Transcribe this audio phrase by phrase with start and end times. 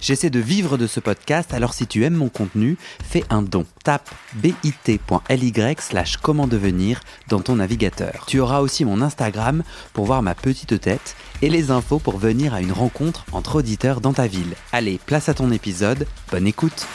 [0.00, 3.66] J'essaie de vivre de ce podcast, alors si tu aimes mon contenu, fais un don.
[3.82, 8.24] Tape bit.ly slash comment devenir dans ton navigateur.
[8.26, 12.54] Tu auras aussi mon Instagram pour voir ma petite tête et les infos pour venir
[12.54, 14.54] à une rencontre entre auditeurs dans ta ville.
[14.72, 16.86] Allez, place à ton épisode, bonne écoute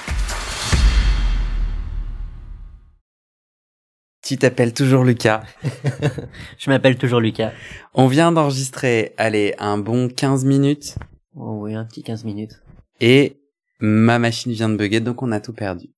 [4.22, 5.44] Tu t'appelles toujours Lucas.
[6.58, 7.52] Je m'appelle toujours Lucas.
[7.94, 10.96] On vient d'enregistrer, allez, un bon 15 minutes.
[11.36, 12.64] Oh oui, un petit 15 minutes.
[13.02, 13.38] Et
[13.80, 15.90] ma machine vient de bugger, donc on a tout perdu.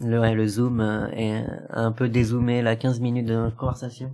[0.00, 4.12] Le, ouais, le zoom euh, est un peu dézoomé, là, 15 minutes de notre conversation.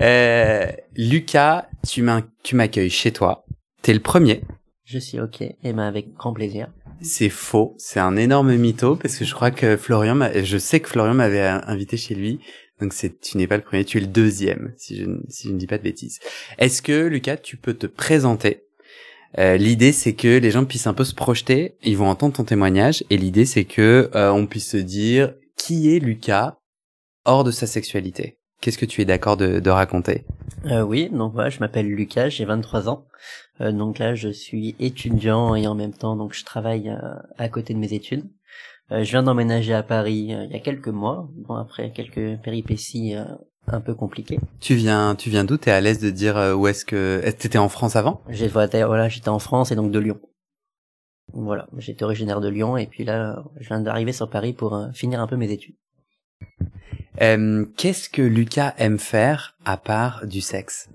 [0.00, 3.44] Euh, Lucas, tu m'accueilles chez toi.
[3.82, 4.42] T'es le premier.
[4.84, 6.68] Je suis ok, et ben avec grand plaisir.
[7.00, 10.88] C'est faux, c'est un énorme mytho parce que je crois que Florian, je sais que
[10.88, 12.40] Florian m'avait invité chez lui,
[12.80, 15.52] donc c'est, tu n'es pas le premier, tu es le deuxième, si je, si je
[15.52, 16.18] ne dis pas de bêtises.
[16.58, 18.64] Est-ce que Lucas, tu peux te présenter?
[19.38, 22.44] Euh, l'idée c'est que les gens puissent un peu se projeter, ils vont entendre ton
[22.44, 26.58] témoignage et l'idée c'est que euh, on puisse se dire qui est Lucas
[27.24, 28.38] hors de sa sexualité?
[28.60, 30.24] Qu'est-ce que tu es d'accord de, de, raconter?
[30.66, 33.06] Euh, Oui, donc voilà, je m'appelle Lucas, j'ai 23 ans.
[33.60, 36.94] Euh, donc là, je suis étudiant et en même temps, donc je travaille
[37.38, 38.28] à côté de mes études.
[38.90, 41.30] je viens d'emménager à Paris il y a quelques mois.
[41.36, 43.14] Bon, après quelques péripéties
[43.66, 44.40] un peu compliqué.
[44.60, 45.56] Tu viens, tu viens d'où?
[45.56, 48.22] T'es à l'aise de dire euh, où est-ce que t'étais en France avant?
[48.28, 50.18] J'ai voilà, j'étais en France et donc de Lyon.
[51.32, 54.90] Voilà, j'étais originaire de Lyon et puis là, je viens d'arriver sur Paris pour euh,
[54.92, 55.76] finir un peu mes études.
[57.20, 60.88] Euh, Qu'est-ce que Lucas aime faire à part du sexe?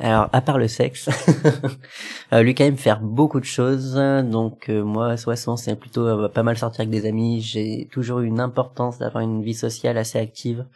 [0.00, 1.08] Alors, à part le sexe,
[2.32, 3.94] euh, Lucas aime faire beaucoup de choses.
[3.94, 7.40] Donc, moi, soit souvent, c'est plutôt pas mal sortir avec des amis.
[7.40, 10.66] J'ai toujours eu une importance d'avoir une vie sociale assez active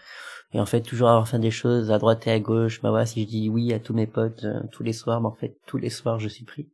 [0.53, 2.81] et en fait toujours avoir fait des choses à droite et à gauche.
[2.83, 5.29] Bah voilà si je dis oui à tous mes potes euh, tous les soirs bah
[5.29, 6.69] en fait tous les soirs je suis pris.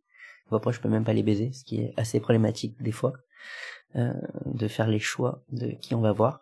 [0.51, 3.15] Bon, après je peux même pas les baiser ce qui est assez problématique des fois
[3.97, 4.13] euh,
[4.47, 6.41] de faire les choix de qui on va voir.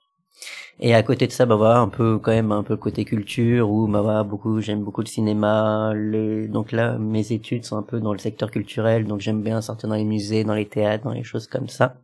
[0.81, 3.71] Et à côté de ça bah voilà un peu quand même un peu côté culture
[3.71, 7.83] où bah voilà beaucoup j'aime beaucoup le cinéma le donc là mes études sont un
[7.83, 11.05] peu dans le secteur culturel donc j'aime bien sortir dans les musées dans les théâtres
[11.05, 11.97] dans les choses comme ça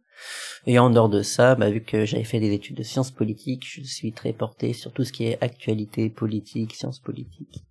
[0.67, 3.67] et en dehors de ça, bah, vu que j'avais fait des études de sciences politiques,
[3.69, 7.65] je suis très porté sur tout ce qui est actualité politique, sciences politiques.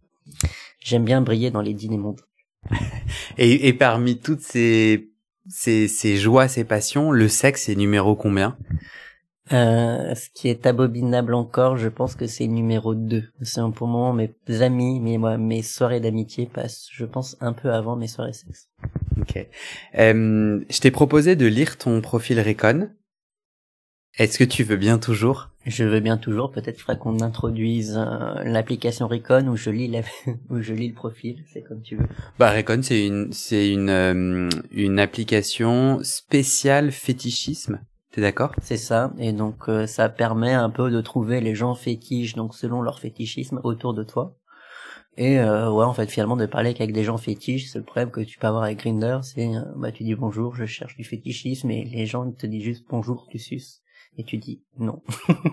[0.80, 2.22] J'aime bien briller dans les dîners mondes.
[3.38, 5.10] et, et parmi toutes ces,
[5.48, 8.58] ces, ces joies, ces passions, le sexe est numéro combien?
[9.52, 13.24] Euh, ce qui est abominable encore, je pense que c'est numéro 2.
[13.42, 17.54] C'est pour le moment mes amis, mais moi, mes soirées d'amitié passent, je pense, un
[17.54, 18.70] peu avant mes soirées sexe.
[19.20, 19.48] Ok.
[19.98, 22.90] Euh, je t'ai proposé de lire ton profil Recon.
[24.18, 25.52] Est-ce que tu veux bien toujours?
[25.66, 26.52] Je veux bien toujours.
[26.52, 30.02] Peut-être faudrait qu'on introduise euh, l'application Recon où je lis la...
[30.50, 31.44] où je lis le profil.
[31.54, 32.08] C'est comme tu veux.
[32.40, 37.80] Bah Recon, c'est une c'est une euh, une application spéciale fétichisme
[38.22, 38.52] d'accord?
[38.62, 39.14] C'est ça.
[39.18, 43.00] Et donc euh, ça permet un peu de trouver les gens fétiches, donc selon leur
[43.00, 44.38] fétichisme autour de toi.
[45.18, 48.12] Et euh, ouais, en fait, finalement, de parler qu'avec des gens fétiches, c'est le problème
[48.12, 51.04] que tu peux avoir avec Grinder, c'est euh, bah tu dis bonjour, je cherche du
[51.04, 53.82] fétichisme, et les gens te disent juste bonjour, tu suces.
[54.20, 55.02] Et tu dis non.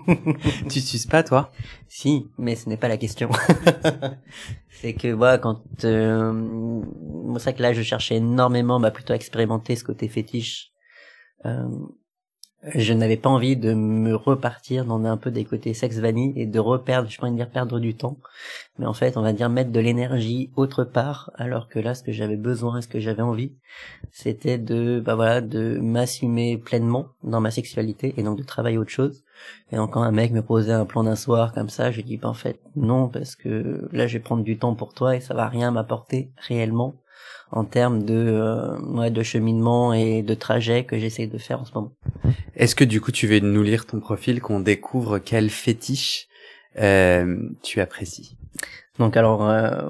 [0.69, 1.51] tu suces pas, toi?
[1.87, 3.29] Si, mais ce n'est pas la question.
[4.69, 6.81] c'est que voilà, quand euh,
[7.37, 10.71] c'est vrai que là, je cherchais énormément, bah plutôt à expérimenter ce côté fétiche.
[11.45, 11.67] Euh,
[12.73, 16.45] je n'avais pas envie de me repartir dans un peu des côtés sex vanille et
[16.45, 18.17] de reperdre, je pourrais dire perdre du temps,
[18.79, 22.01] mais en fait on va dire mettre de l'énergie autre part, alors que là ce
[22.01, 23.53] que j'avais besoin, ce que j'avais envie,
[24.11, 28.91] c'était de bah voilà de m'assumer pleinement dans ma sexualité et donc de travailler autre
[28.91, 29.23] chose.
[29.71, 32.17] Et donc quand un mec me posait un plan d'un soir comme ça, je dis
[32.17, 35.19] bah en fait non parce que là je vais prendre du temps pour toi et
[35.19, 36.95] ça va rien m'apporter réellement
[37.51, 41.65] en termes de euh, ouais, de cheminement et de trajet que j'essaie de faire en
[41.65, 41.91] ce moment.
[42.55, 46.27] Est-ce que du coup tu veux nous lire ton profil, qu'on découvre quel fétiche
[46.79, 48.37] euh, tu apprécies?
[48.97, 49.81] Donc alors, euh,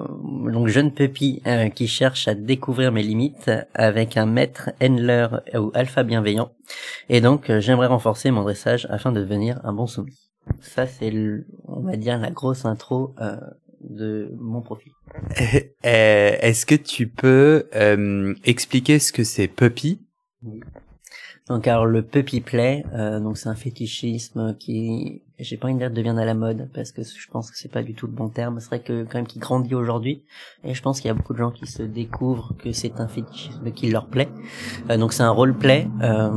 [0.52, 5.70] donc jeune puppy euh, qui cherche à découvrir mes limites avec un maître handler ou
[5.76, 6.52] alpha bienveillant.
[7.10, 10.18] Et donc euh, j'aimerais renforcer mon dressage afin de devenir un bon soumis.
[10.60, 11.14] Ça c'est,
[11.68, 13.38] on va dire, la grosse intro euh,
[13.82, 14.92] de mon profil.
[15.84, 17.68] Est-ce que tu peux
[18.44, 20.00] expliquer ce que c'est puppy?
[21.48, 25.90] Donc alors le puppy play, euh, donc c'est un fétichisme qui j'ai pas envie de
[25.90, 28.30] dire à la mode parce que je pense que c'est pas du tout le bon
[28.30, 28.60] terme.
[28.60, 30.24] C'est vrai que quand même qui grandit aujourd'hui
[30.64, 33.08] et je pense qu'il y a beaucoup de gens qui se découvrent que c'est un
[33.08, 34.30] fétichisme qui leur plaît.
[34.90, 36.30] Euh, donc c'est un roleplay euh,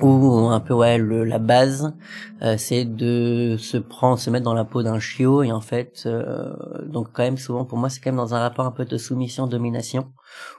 [0.00, 1.94] où un peu ouais le, la base
[2.42, 6.04] euh, c'est de se prendre se mettre dans la peau d'un chiot et en fait
[6.06, 6.52] euh,
[6.86, 8.96] donc quand même souvent pour moi c'est quand même dans un rapport un peu de
[8.96, 10.12] soumission domination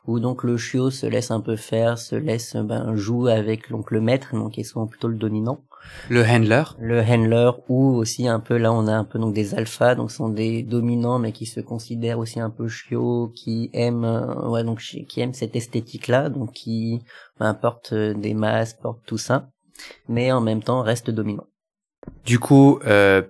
[0.07, 3.91] où donc le chiot se laisse un peu faire se laisse ben joue avec donc
[3.91, 5.61] le maître donc qui est souvent plutôt le dominant
[6.09, 6.63] le handler.
[6.79, 10.11] Le handler ou aussi un peu là on a un peu donc des alphas donc
[10.11, 14.63] sont des dominants mais qui se considèrent aussi un peu chiots qui aiment euh, ouais
[14.63, 17.01] donc qui aiment cette esthétique là donc qui
[17.39, 19.49] ben, portent des masques portent tout ça
[20.07, 21.47] mais en même temps restent dominants.
[22.25, 23.21] Du coup euh,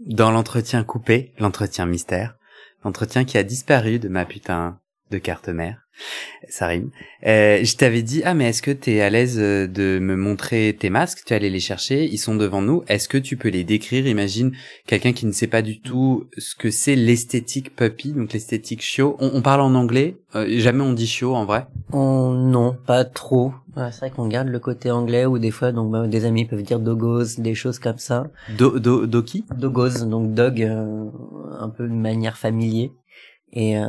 [0.00, 2.36] dans l'entretien coupé l'entretien mystère
[2.84, 4.78] l'entretien qui a disparu de ma putain
[5.10, 5.86] de carte mère
[6.48, 6.90] ça rime.
[7.26, 10.16] Euh, je t'avais dit ah mais est-ce que tu es à l'aise euh, de me
[10.16, 11.22] montrer tes masques?
[11.26, 12.82] Tu allais les chercher, ils sont devant nous.
[12.88, 14.06] Est-ce que tu peux les décrire?
[14.06, 14.52] Imagine
[14.86, 19.16] quelqu'un qui ne sait pas du tout ce que c'est l'esthétique puppy, donc l'esthétique chiot.
[19.18, 21.66] On, parle en anglais, euh, jamais on dit chiot en vrai?
[21.92, 23.52] Oh, non, pas trop.
[23.74, 26.62] c'est vrai qu'on garde le côté anglais ou des fois donc bah, des amis peuvent
[26.62, 28.28] dire dogos, des choses comme ça.
[28.56, 29.44] Do do doki?
[29.56, 32.92] Dogos, donc dog, un peu de manière familier
[33.52, 33.84] et, euh,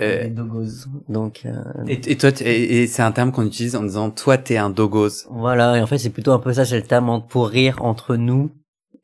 [0.00, 0.86] euh, dogos.
[1.08, 4.56] Donc euh, et, et, toi et, c'est un terme qu'on utilise en disant toi t'es
[4.56, 5.26] un dogos.
[5.30, 8.16] Voilà et en fait c'est plutôt un peu ça c'est le terme pour rire entre
[8.16, 8.50] nous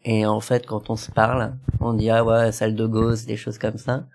[0.04, 3.58] et en fait quand on se parle on dit ah ouais sale dogos des choses
[3.58, 4.06] comme ça.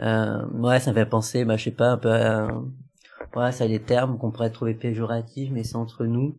[0.00, 2.48] Euh, ouais ça me fait penser bah je sais pas un peu à,
[3.36, 6.36] ouais ça des termes qu'on pourrait trouver péjoratifs mais c'est entre nous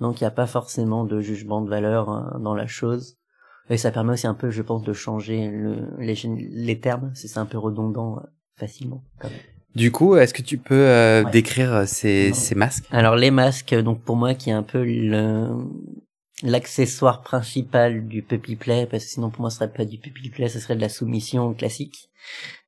[0.00, 3.16] donc il n'y a pas forcément de jugement de valeur hein, dans la chose.
[3.70, 6.14] Et ça permet aussi un peu, je pense, de changer le, les,
[6.50, 8.20] les termes, c'est un peu redondant euh,
[8.56, 9.04] facilement.
[9.74, 12.84] Du coup, est-ce que tu peux euh, décrire euh, ces, ces masques?
[12.90, 15.48] Alors les masques, donc pour moi, qui est un peu le
[16.44, 20.30] l'accessoire principal du puppy play, parce que sinon pour moi ce serait pas du puppy
[20.30, 22.10] play, ce serait de la soumission classique.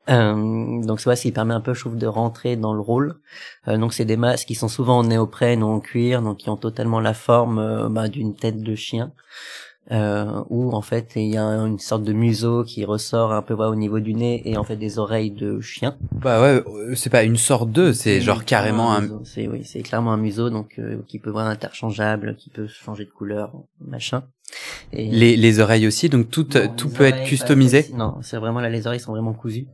[0.08, 3.20] Euh, donc c'est ce qui permet un peu, je trouve, de rentrer dans le rôle.
[3.68, 6.50] Euh, donc c'est des masques qui sont souvent en néoprène ou en cuir, donc qui
[6.50, 9.12] ont totalement la forme bah, d'une tête de chien
[9.90, 13.54] euh, où en fait il y a une sorte de museau qui ressort un peu
[13.54, 15.96] au niveau du nez et en fait des oreilles de chien.
[16.12, 19.24] Bah ouais, euh, c'est pas une sorte de, c'est genre carrément un.
[19.24, 23.04] C'est oui, c'est clairement un museau donc euh, qui peut voir interchangeable, qui peut changer
[23.04, 24.24] de couleur, machin.
[24.92, 26.44] Et les, les oreilles aussi, donc tout
[26.76, 27.86] tout peut être customisé.
[27.94, 29.66] non, c'est vraiment là les oreilles sont vraiment cousues.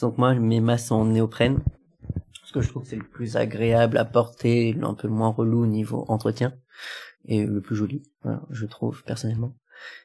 [0.00, 1.60] Donc moi mes masses sont en néoprène.
[2.44, 5.66] Ce que je trouve c'est le plus agréable à porter, un peu moins relou au
[5.66, 6.52] niveau entretien
[7.26, 9.54] et le plus joli, voilà, je trouve personnellement.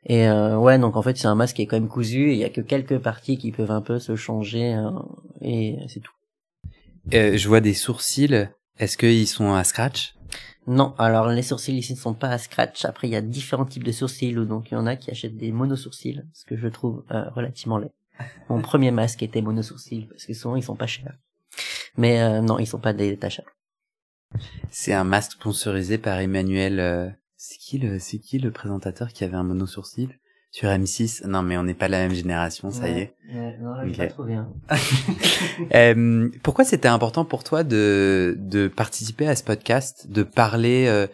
[0.05, 2.37] Et euh, ouais, donc en fait c'est un masque qui est quand même cousu, il
[2.37, 4.91] y a que quelques parties qui peuvent un peu se changer euh,
[5.41, 6.13] et c'est tout.
[7.13, 8.49] Euh, je vois des sourcils.
[8.77, 10.15] Est-ce qu'ils sont à scratch?
[10.67, 12.85] Non, alors les sourcils ici ne sont pas à scratch.
[12.85, 15.37] Après il y a différents types de sourcils, donc il y en a qui achètent
[15.37, 17.91] des monosourcils, ce que je trouve euh, relativement laid.
[18.49, 21.17] Mon premier masque était monosourcil parce que souvent ils sont pas chers.
[21.97, 23.54] Mais euh, non, ils sont pas détachables.
[24.71, 26.79] C'est un masque sponsorisé par Emmanuel.
[26.79, 30.09] Euh, c'est qui le, c'est qui le présentateur qui avait un mono sourcil
[30.55, 33.13] sur M6 Non, mais on n'est pas la même génération, ça y est.
[33.61, 34.47] non, pas trop bien.
[35.75, 41.07] euh, pourquoi c'était important pour toi de de participer à ce podcast, de parler euh,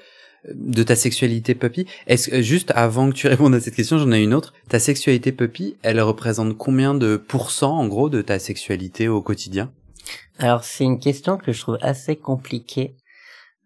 [0.53, 1.87] de ta sexualité puppy?
[2.05, 4.53] Est-ce juste avant que tu répondes à cette question, j'en ai une autre.
[4.69, 9.71] Ta sexualité puppy, elle représente combien de pourcents en gros de ta sexualité au quotidien?
[10.37, 12.95] Alors c'est une question que je trouve assez compliquée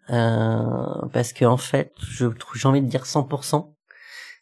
[0.10, 3.75] euh, parce que en fait, je j'ai envie de dire 100%,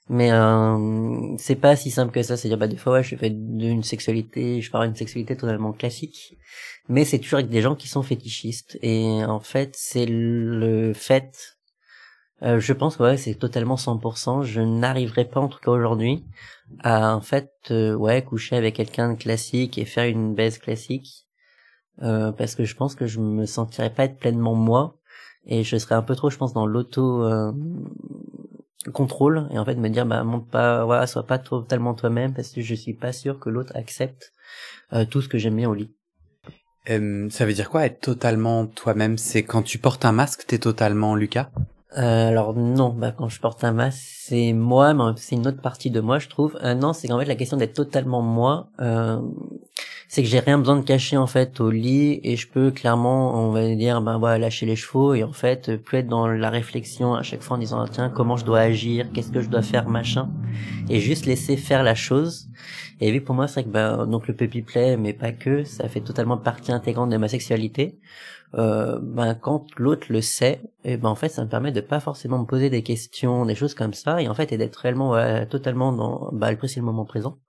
[0.10, 2.36] mais euh, c'est pas si simple que ça.
[2.36, 6.38] C'est-à-dire, bah des fois, ouais, je fais d'une sexualité, je parle d'une sexualité totalement classique,
[6.90, 8.78] mais c'est toujours avec des gens qui sont fétichistes.
[8.82, 11.58] Et en fait, c'est le fait.
[12.42, 14.44] Euh, je pense que ouais, c'est totalement 100%.
[14.44, 16.26] Je n'arriverai pas, en tout cas aujourd'hui,
[16.84, 21.28] à en fait, euh, ouais, coucher avec quelqu'un de classique et faire une baisse classique,
[22.02, 24.98] euh, parce que je pense que je me sentirais pas être pleinement moi
[25.46, 27.52] et je serais un peu trop je pense dans l'auto euh,
[28.94, 29.48] contrôle.
[29.52, 32.62] Et en fait me dire bah monte pas voilà sois pas totalement toi-même parce que
[32.62, 34.34] je suis pas sûr que l'autre accepte
[34.94, 35.92] euh, tout ce que j'aime bien au lit.
[36.90, 39.18] Euh, ça veut dire quoi être totalement toi-même?
[39.18, 41.50] C'est quand tu portes un masque t'es totalement Lucas?
[41.98, 45.62] Euh, alors non, bah quand je porte un masque, c'est moi, mais c'est une autre
[45.62, 46.58] partie de moi, je trouve.
[46.64, 49.20] Euh, non, c'est qu'en fait la question d'être totalement moi, euh,
[50.08, 53.48] c'est que j'ai rien besoin de cacher en fait au lit et je peux clairement,
[53.48, 56.50] on va dire, ben voilà, lâcher les chevaux et en fait plus être dans la
[56.50, 59.62] réflexion à chaque fois en disant tiens comment je dois agir, qu'est-ce que je dois
[59.62, 60.30] faire, machin.
[60.90, 62.48] et juste laisser faire la chose.
[63.00, 65.63] Et vu pour moi, c'est vrai que ben, donc le puppy play, mais pas que,
[65.63, 68.00] ça fait totalement partie intégrante de ma sexualité.
[68.55, 72.00] Euh, ben quand l'autre le sait, et ben en fait ça me permet de pas
[72.00, 75.15] forcément me poser des questions, des choses comme ça, et en fait et d'être réellement
[75.48, 77.39] totalement dans bah le moment présent.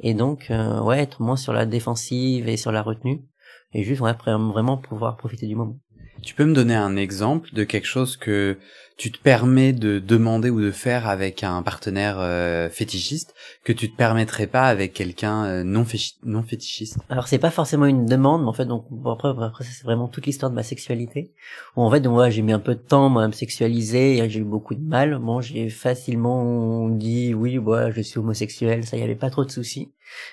[0.00, 3.24] Et donc euh, ouais être moins sur la défensive et sur la retenue,
[3.72, 5.78] et juste ouais, vraiment pouvoir profiter du moment.
[6.22, 8.58] Tu peux me donner un exemple de quelque chose que
[8.96, 13.90] tu te permets de demander ou de faire avec un partenaire euh, fétichiste que tu
[13.90, 16.98] te permettrais pas avec quelqu'un euh, non, fétichiste?
[17.10, 20.08] Alors c'est pas forcément une demande, mais en fait donc bon, après, après c'est vraiment
[20.08, 21.32] toute l'histoire de ma sexualité.
[21.76, 24.30] Où en fait donc j'ai mis un peu de temps moi à me sexualiser, et
[24.30, 25.18] j'ai eu beaucoup de mal.
[25.18, 29.50] Bon j'ai facilement dit oui bah je suis homosexuel, ça y avait pas trop de
[29.50, 29.92] soucis.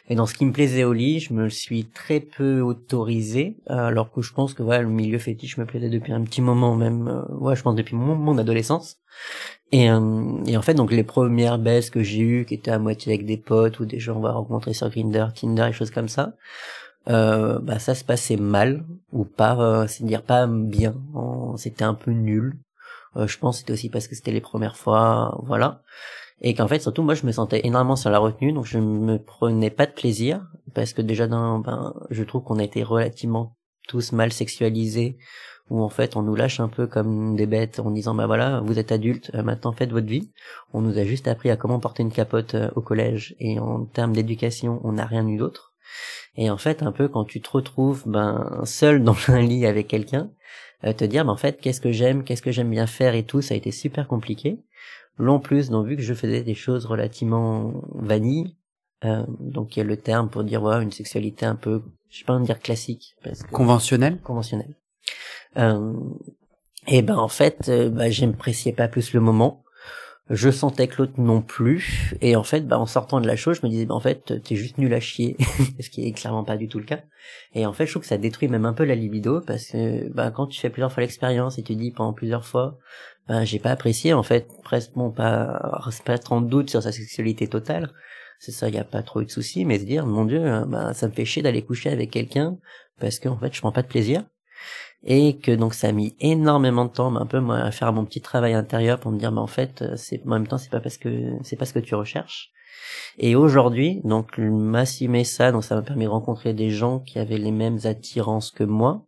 [0.09, 4.11] Et dans ce qui me plaisait au lit, je me suis très peu autorisé, alors
[4.11, 7.07] que je pense que voilà le milieu fétiche me plaisait depuis un petit moment même.
[7.07, 8.97] Euh, ouais je pense depuis mon, mon adolescence
[9.71, 12.79] et, euh, et en fait, donc les premières baisses que j'ai eues, qui étaient à
[12.79, 15.89] moitié avec des potes ou des gens on va rencontrer sur Grindr, Tinder et choses
[15.91, 16.33] comme ça,
[17.09, 20.95] euh, bah ça se passait mal ou pas, euh, c'est dire pas bien.
[21.57, 22.57] C'était un peu nul.
[23.17, 25.81] Euh, je pense c'était aussi parce que c'était les premières fois, voilà.
[26.43, 29.17] Et qu'en fait, surtout, moi, je me sentais énormément sur la retenue, donc je me
[29.17, 33.55] prenais pas de plaisir parce que déjà, dans, ben, je trouve qu'on a été relativement
[33.87, 35.17] tous mal sexualisés
[35.69, 38.61] où en fait on nous lâche un peu comme des bêtes en disant bah voilà
[38.61, 40.31] vous êtes adulte euh, maintenant faites votre vie.
[40.73, 43.85] On nous a juste appris à comment porter une capote euh, au collège et en
[43.85, 45.73] termes d'éducation on n'a rien eu d'autre.
[46.35, 49.87] Et en fait un peu quand tu te retrouves ben seul dans un lit avec
[49.87, 50.31] quelqu'un
[50.83, 53.23] euh, te dire ben en fait qu'est-ce que j'aime qu'est-ce que j'aime bien faire et
[53.23, 54.59] tout ça a été super compliqué
[55.17, 58.55] l'en plus donc vu que je faisais des choses relativement vanilles
[59.39, 62.25] donc il y a le terme pour dire voilà une sexualité un peu je sais
[62.25, 64.21] pas dire classique parce que conventionnelle?
[64.21, 64.75] conventionnelle
[65.57, 65.93] euh,
[66.87, 69.63] et ben en fait, euh, bah, j'appréciais pas plus le moment.
[70.29, 72.15] Je sentais que l'autre non plus.
[72.21, 74.41] Et en fait, bah, en sortant de la chose, je me disais, bah, en fait,
[74.43, 75.35] t'es juste nul à chier.
[75.79, 77.01] ce qui est clairement pas du tout le cas.
[77.53, 80.09] Et en fait, je trouve que ça détruit même un peu la libido parce que
[80.13, 82.77] bah, quand tu fais plusieurs fois l'expérience et tu dis pendant plusieurs fois,
[83.27, 87.47] bah, j'ai pas apprécié, en fait, presque, bon, pas, pas en doute sur sa sexualité
[87.47, 87.91] totale.
[88.39, 90.43] C'est ça, il y a pas trop eu de soucis, mais se dire, mon dieu,
[90.67, 92.57] bah, ça me fait chier d'aller coucher avec quelqu'un
[92.99, 94.23] parce que, en fait, je prends pas de plaisir.
[95.03, 98.05] Et que donc ça a mis énormément de temps un peu moi à faire mon
[98.05, 100.79] petit travail intérieur pour me dire mais en fait c'est en même temps c'est pas
[100.79, 102.51] parce que c'est pas ce que tu recherches.
[103.17, 107.37] Et aujourd'hui donc m'assumer ça donc ça m'a permis de rencontrer des gens qui avaient
[107.37, 109.05] les mêmes attirances que moi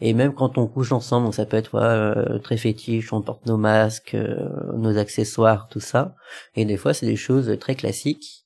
[0.00, 3.56] et même quand on couche ensemble ça peut être euh, très fétiche on porte nos
[3.56, 6.14] masques euh, nos accessoires tout ça.
[6.56, 8.44] Et des fois c'est des choses très classiques.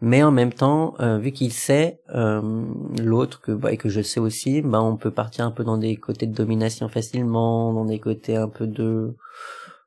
[0.00, 4.20] Mais en même temps, euh, vu qu'il sait l'autre que bah, et que je sais
[4.20, 8.00] aussi, bah on peut partir un peu dans des côtés de domination facilement, dans des
[8.00, 9.14] côtés un peu de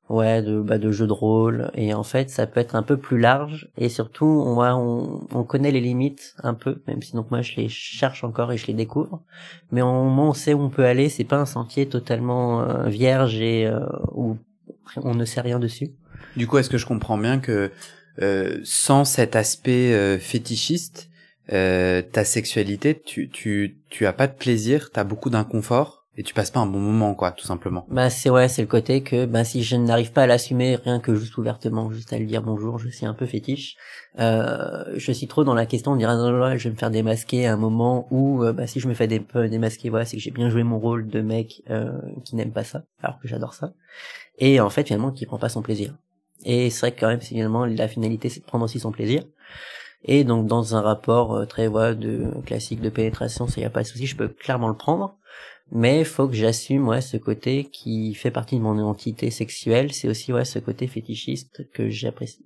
[0.10, 1.72] ouais de bah de jeu de rôle.
[1.76, 3.70] Et en fait ça peut être un peu plus large.
[3.78, 7.56] Et surtout on on, on connaît les limites un peu même si donc moi je
[7.56, 9.22] les cherche encore et je les découvre.
[9.72, 12.88] Mais au où on sait où on peut aller c'est pas un sentier totalement euh,
[12.88, 13.72] vierge et
[14.14, 14.38] où
[14.98, 15.92] on ne sait rien dessus.
[16.36, 17.72] Du coup est-ce que je comprends bien que
[18.22, 21.10] euh, sans cet aspect euh, fétichiste,
[21.54, 26.24] euh, ta sexualité, tu, tu, tu as pas de plaisir, tu as beaucoup d'inconfort et
[26.24, 27.86] tu passes pas un bon moment, quoi, tout simplement.
[27.90, 31.00] Bah c'est ouais, c'est le côté que bah si je n'arrive pas à l'assumer, rien
[31.00, 33.78] que juste ouvertement, juste à lui dire bonjour, je suis un peu fétiche.
[34.20, 37.48] Euh, je suis trop dans la question de dire ah, je vais me faire démasquer
[37.48, 40.32] à un moment où bah si je me fais des, démasquer, voilà, c'est que j'ai
[40.32, 41.64] bien joué mon rôle de mec
[42.26, 43.74] qui n'aime pas ça, alors que j'adore ça,
[44.40, 45.94] et en fait finalement qui prend pas son plaisir.
[46.46, 49.24] Et c'est vrai que quand même, finalement, la finalité, c'est de prendre aussi son plaisir.
[50.04, 53.70] Et donc, dans un rapport euh, très voilà, de classique de pénétration, ça y a
[53.70, 55.18] pas de souci, je peux clairement le prendre.
[55.72, 59.92] Mais faut que j'assume ouais, ce côté qui fait partie de mon identité sexuelle.
[59.94, 62.46] C'est aussi ouais, ce côté fétichiste que j'apprécie.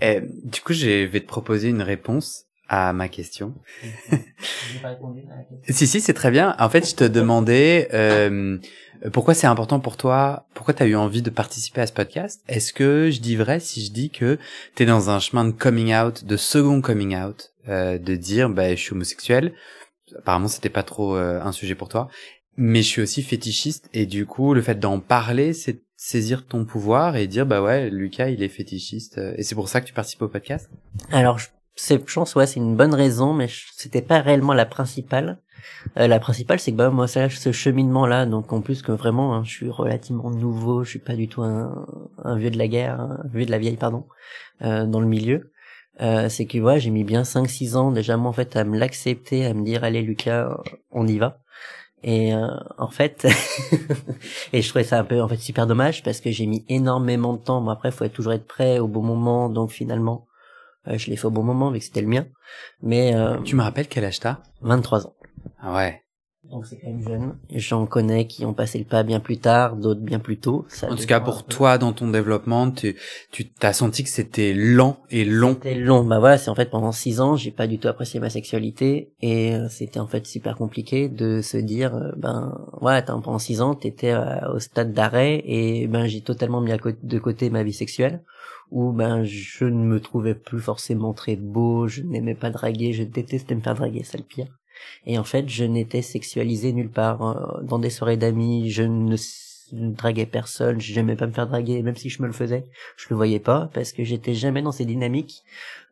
[0.00, 3.54] Et, du coup, je vais te proposer une réponse à ma question.
[5.68, 6.54] si si, c'est très bien.
[6.60, 8.58] En fait, je te demandais euh,
[9.12, 12.40] pourquoi c'est important pour toi, pourquoi tu as eu envie de participer à ce podcast?
[12.48, 14.38] Est-ce que je dis vrai si je dis que
[14.76, 18.48] tu es dans un chemin de coming out, de second coming out, euh, de dire
[18.48, 19.52] bah je suis homosexuel.
[20.18, 22.08] Apparemment, c'était pas trop euh, un sujet pour toi,
[22.56, 26.64] mais je suis aussi fétichiste et du coup, le fait d'en parler, c'est saisir ton
[26.64, 29.92] pouvoir et dire bah ouais, Lucas, il est fétichiste et c'est pour ça que tu
[29.92, 30.70] participes au podcast?
[31.10, 31.38] Alors
[31.80, 35.38] c'est chance ouais c'est une bonne raison mais c'était pas réellement la principale.
[35.98, 38.92] Euh, la principale c'est que bah moi ça ce cheminement là donc en plus que
[38.92, 41.86] vraiment hein, je suis relativement nouveau je suis pas du tout un,
[42.36, 44.06] vieux de la guerre vieux de la vieille pardon
[44.62, 45.52] euh, dans le milieu
[46.00, 48.64] euh, c'est que ouais j'ai mis bien 5 6 ans déjà moi en fait à
[48.64, 50.56] me l'accepter à me dire allez Lucas
[50.90, 51.38] on y va
[52.02, 53.26] Et euh, en fait,
[54.54, 57.34] et je trouvais ça un peu en fait super dommage parce que j'ai mis énormément
[57.34, 57.60] de temps.
[57.60, 60.26] Bon après, faut être toujours être prêt au bon moment, donc finalement,
[60.88, 62.26] euh, je l'ai fait au bon moment vu que c'était le mien.
[62.80, 64.38] Mais euh, Tu me rappelles quel âge t'as?
[64.62, 65.14] 23 ans.
[65.60, 66.02] Ah ouais.
[66.50, 67.36] Donc c'est quand même jeune.
[67.54, 70.66] J'en connais qui ont passé le pas bien plus tard, d'autres bien plus tôt.
[70.68, 72.96] Ça En tout cas, pour toi, dans ton développement, tu,
[73.30, 75.54] tu t'as senti que c'était lent et long.
[75.54, 76.02] C'était long.
[76.02, 79.12] Bah voilà, c'est en fait pendant six ans, j'ai pas du tout apprécié ma sexualité
[79.20, 83.38] et euh, c'était en fait super compliqué de se dire, euh, ben ouais, attends, pendant
[83.38, 87.50] six ans, t'étais euh, au stade d'arrêt et ben j'ai totalement mis à de côté
[87.50, 88.22] ma vie sexuelle
[88.70, 93.02] où ben je ne me trouvais plus forcément très beau, je n'aimais pas draguer, je
[93.02, 94.46] détestais me faire draguer, c'est le pire.
[95.06, 97.22] Et en fait, je n'étais sexualisé nulle part.
[97.22, 99.16] Euh, Dans des soirées d'amis, je ne,
[99.72, 103.16] draguais personne, j'aimais pas me faire draguer, même si je me le faisais, je le
[103.16, 105.42] voyais pas parce que j'étais jamais dans ces dynamiques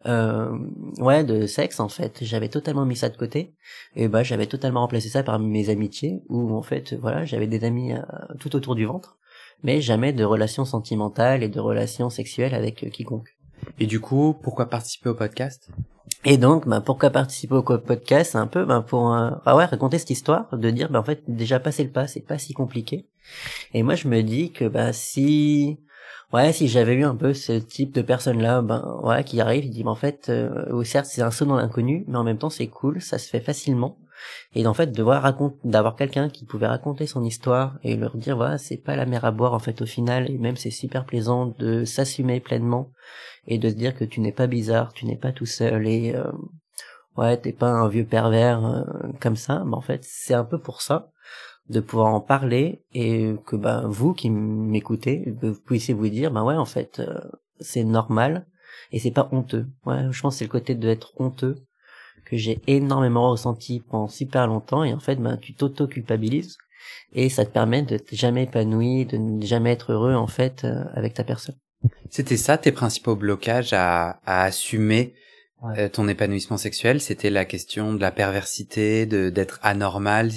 [0.07, 0.57] euh,
[0.99, 2.18] ouais de sexe en fait.
[2.23, 3.54] J'avais totalement mis ça de côté.
[3.97, 7.64] Et bah j'avais totalement remplacé ça par mes amitiés où en fait voilà j'avais des
[7.64, 8.00] amis euh,
[8.40, 9.18] tout autour du ventre
[9.62, 13.38] mais jamais de relations sentimentales et de relations sexuelles avec euh, quiconque
[13.79, 15.71] Et du coup, pourquoi participer au podcast?
[16.25, 18.33] Et donc bah pourquoi participer au podcast?
[18.33, 21.05] C'est un peu bah, pour euh, ah ouais raconter cette histoire de dire bah en
[21.05, 23.07] fait déjà passer le pas c'est pas si compliqué.
[23.73, 25.79] Et moi je me dis que bah si
[26.33, 29.65] ouais si j'avais eu un peu ce type de personne là ben ouais qui arrive
[29.65, 32.38] il dit bah, en fait euh, certes c'est un saut dans l'inconnu mais en même
[32.38, 33.97] temps c'est cool ça se fait facilement.
[34.57, 38.17] Et en fait de voir raconter d'avoir quelqu'un qui pouvait raconter son histoire et leur
[38.17, 40.73] dire voilà c'est pas la mer à boire en fait au final et même c'est
[40.73, 42.91] super plaisant de s'assumer pleinement
[43.49, 46.14] et de se dire que tu n'es pas bizarre tu n'es pas tout seul et
[46.14, 46.31] euh,
[47.17, 48.85] ouais t'es pas un vieux pervers euh,
[49.21, 49.64] comme ça.
[49.67, 51.11] Mais en fait c'est un peu pour ça
[51.69, 56.45] de pouvoir en parler et que bah vous qui m'écoutez vous puissiez vous dire bah
[56.45, 57.19] ouais en fait euh,
[57.61, 58.47] c'est normal
[58.93, 59.67] et c'est pas honteux.
[59.85, 61.57] Ouais je pense que c'est le côté de être honteux
[62.26, 66.59] que j'ai énormément ressenti pendant super longtemps et en fait bah tu t'auto culpabilises
[67.12, 70.85] et ça te permet de jamais épanoui de ne jamais être heureux en fait euh,
[70.95, 71.57] avec ta personne
[72.11, 75.14] C'était ça tes principaux blocages à, à assumer
[75.61, 75.76] Ouais.
[75.80, 77.00] euh, ton épanouissement sexuel?
[77.00, 80.30] C'était la question de la perversité, de d'être anormal.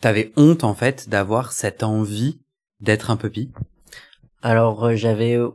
[0.00, 2.40] T'avais honte en fait d'avoir cette envie
[2.80, 3.52] d'être un puppy?
[4.42, 5.50] Alors euh, j'avais euh,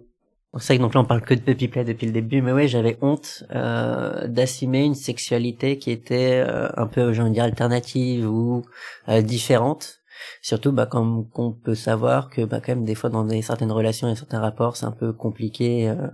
[0.58, 2.54] c'est vrai que donc là on parle que de puppy play depuis le début, mais
[2.54, 7.36] ouais j'avais honte euh, d'assumer une sexualité qui était euh, un peu j'ai envie de
[7.36, 8.64] dire alternative ou
[9.10, 9.99] euh, différente.
[10.42, 13.72] Surtout bah comme qu'on peut savoir que bah quand même des fois dans des certaines
[13.72, 16.08] relations et certains rapports c'est un peu compliqué euh,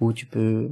[0.00, 0.68] où tu peux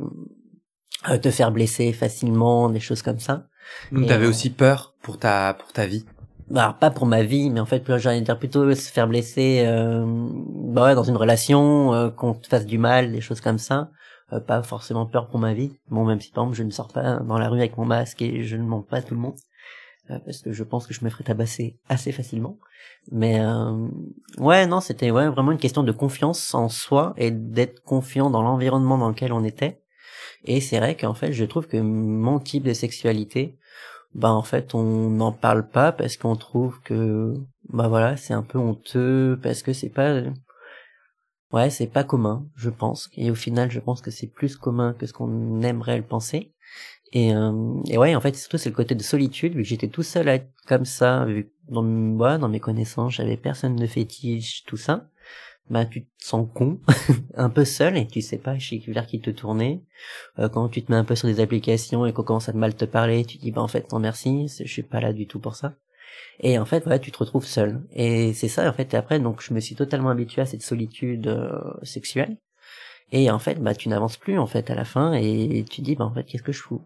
[1.08, 3.46] euh, te faire blesser facilement, des choses comme ça.
[3.92, 6.04] Donc t'avais euh, aussi peur pour ta pour ta vie?
[6.50, 9.64] Bah, alors, pas pour ma vie, mais en fait, de dire plutôt se faire blesser
[9.66, 13.58] euh, bah ouais, dans une relation, euh, qu'on te fasse du mal, des choses comme
[13.58, 13.90] ça.
[14.32, 15.72] Euh, pas forcément peur pour ma vie.
[15.90, 18.22] Bon, même si par exemple, je ne sors pas dans la rue avec mon masque
[18.22, 19.36] et je ne mens pas à tout le monde.
[20.10, 22.58] Euh, parce que je pense que je me ferais tabasser assez facilement.
[23.10, 23.88] Mais euh,
[24.38, 28.98] ouais, non, c'était vraiment une question de confiance en soi et d'être confiant dans l'environnement
[28.98, 29.80] dans lequel on était.
[30.44, 33.58] Et c'est vrai qu'en fait, je trouve que mon type de sexualité,
[34.14, 37.34] bah en fait on n'en parle pas parce qu'on trouve que
[37.68, 40.22] bah voilà c'est un peu honteux parce que c'est pas
[41.52, 44.94] ouais c'est pas commun je pense et au final je pense que c'est plus commun
[44.94, 46.54] que ce qu'on aimerait le penser
[47.12, 49.88] et euh, et ouais en fait surtout c'est le côté de solitude vu que j'étais
[49.88, 53.86] tout seul à être comme ça vu dans ouais, dans mes connaissances j'avais personne de
[53.86, 55.08] fétiche tout ça
[55.70, 56.80] bah tu te sens con
[57.34, 58.56] un peu seul et tu sais pas
[58.88, 59.84] vers qui te tourner
[60.38, 62.74] euh, quand tu te mets un peu sur des applications et qu'on commence à mal
[62.74, 65.40] te parler, tu dis bah en fait non merci, je suis pas là du tout
[65.40, 65.74] pour ça.
[66.40, 67.82] Et en fait voilà, tu te retrouves seul.
[67.92, 68.94] Et c'est ça en fait.
[68.94, 72.36] Et après donc je me suis totalement habitué à cette solitude euh, sexuelle.
[73.10, 75.94] Et en fait bah tu n'avances plus en fait à la fin et tu dis
[75.94, 76.82] bah en fait qu'est-ce que je fous?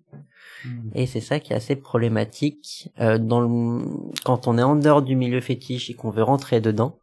[0.95, 3.85] Et c'est ça qui est assez problématique euh, dans le...
[4.25, 6.99] quand on est en dehors du milieu fétiche et qu'on veut rentrer dedans.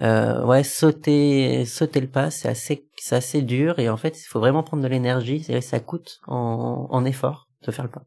[0.00, 4.24] Euh, ouais, sauter, sauter le pas, c'est assez, c'est assez dur et en fait, il
[4.24, 5.44] faut vraiment prendre de l'énergie.
[5.62, 8.04] Ça coûte en, en effort de faire le pas.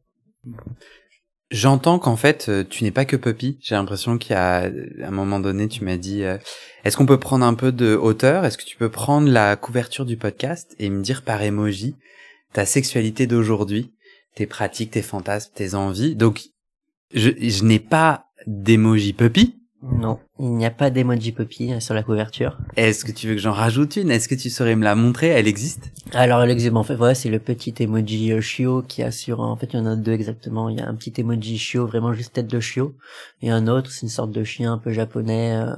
[1.50, 3.58] J'entends qu'en fait, euh, tu n'es pas que puppy.
[3.60, 4.68] J'ai l'impression qu'il y a,
[5.02, 6.38] un moment donné, tu m'as dit, euh,
[6.84, 8.44] est-ce qu'on peut prendre un peu de hauteur?
[8.44, 11.94] Est-ce que tu peux prendre la couverture du podcast et me dire par emoji
[12.52, 13.92] ta sexualité d'aujourd'hui,
[14.34, 16.16] tes pratiques, tes fantasmes, tes envies?
[16.16, 16.48] Donc,
[17.14, 19.56] je, je n'ai pas d'emoji puppy.
[19.82, 22.58] Non, il n'y a pas d'emoji puppy euh, sur la couverture.
[22.76, 24.10] Est-ce que tu veux que j'en rajoute une?
[24.10, 25.28] Est-ce que tu saurais me la montrer?
[25.28, 25.90] Elle existe?
[26.12, 29.56] Alors l'exemple en fait, voilà, c'est le petit emoji euh, chiot qui a sur, en
[29.56, 30.68] fait, il y en a deux exactement.
[30.68, 32.94] Il y a un petit emoji chiot, vraiment juste tête de chiot,
[33.42, 35.74] et un autre, c'est une sorte de chien un peu japonais euh,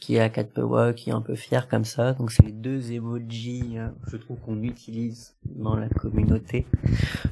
[0.00, 2.12] qui est à quatre pattes, qui est un peu fier comme ça.
[2.14, 6.66] Donc c'est les deux emojis, euh, je trouve qu'on utilise dans la communauté.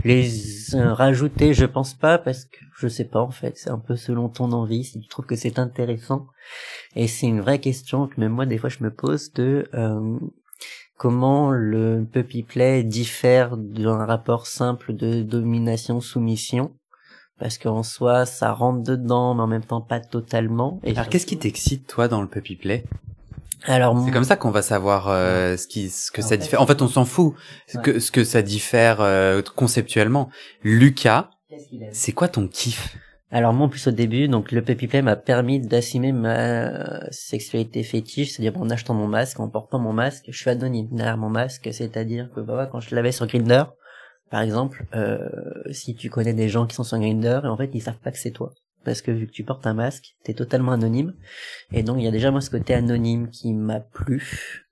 [0.05, 3.79] Les euh, rajouter, je pense pas parce que je sais pas en fait, c'est un
[3.79, 6.27] peu selon ton envie si tu trouves que c'est intéressant.
[6.97, 10.19] Et c'est une vraie question que même moi des fois je me pose de euh,
[10.97, 16.73] comment le puppy play diffère d'un rapport simple de domination-soumission?
[17.39, 20.81] Parce qu'en soi ça rentre dedans mais en même temps pas totalement.
[20.85, 22.85] Et Alors qu'est-ce qui t'excite toi dans le puppy play?
[23.65, 26.63] Alors c'est comme ça qu'on va savoir euh, ce qui ce que ça diffère.
[26.63, 27.35] En fait, on s'en fout
[27.67, 30.31] ce que ce que ça diffère euh, conceptuellement.
[30.63, 31.31] Lucas,
[31.93, 32.97] c'est quoi ton kiff?
[33.33, 37.83] Alors moi, en plus au début, donc le puppy play m'a permis d'assumer ma sexualité
[37.85, 41.31] fétiche, c'est-à-dire en achetant mon masque, en portant mon masque, je suis anonyme derrière mon
[41.31, 43.65] masque, c'est-à-dire que bah, quand je l'avais sur Grinder,
[44.31, 45.29] par exemple, euh,
[45.71, 48.11] si tu connais des gens qui sont sur Grinder, et en fait ils savent pas
[48.11, 48.53] que c'est toi
[48.85, 51.15] parce que vu que tu portes un masque, t'es totalement anonyme.
[51.73, 54.67] Et donc il y a déjà moi ce côté anonyme qui m'a plu.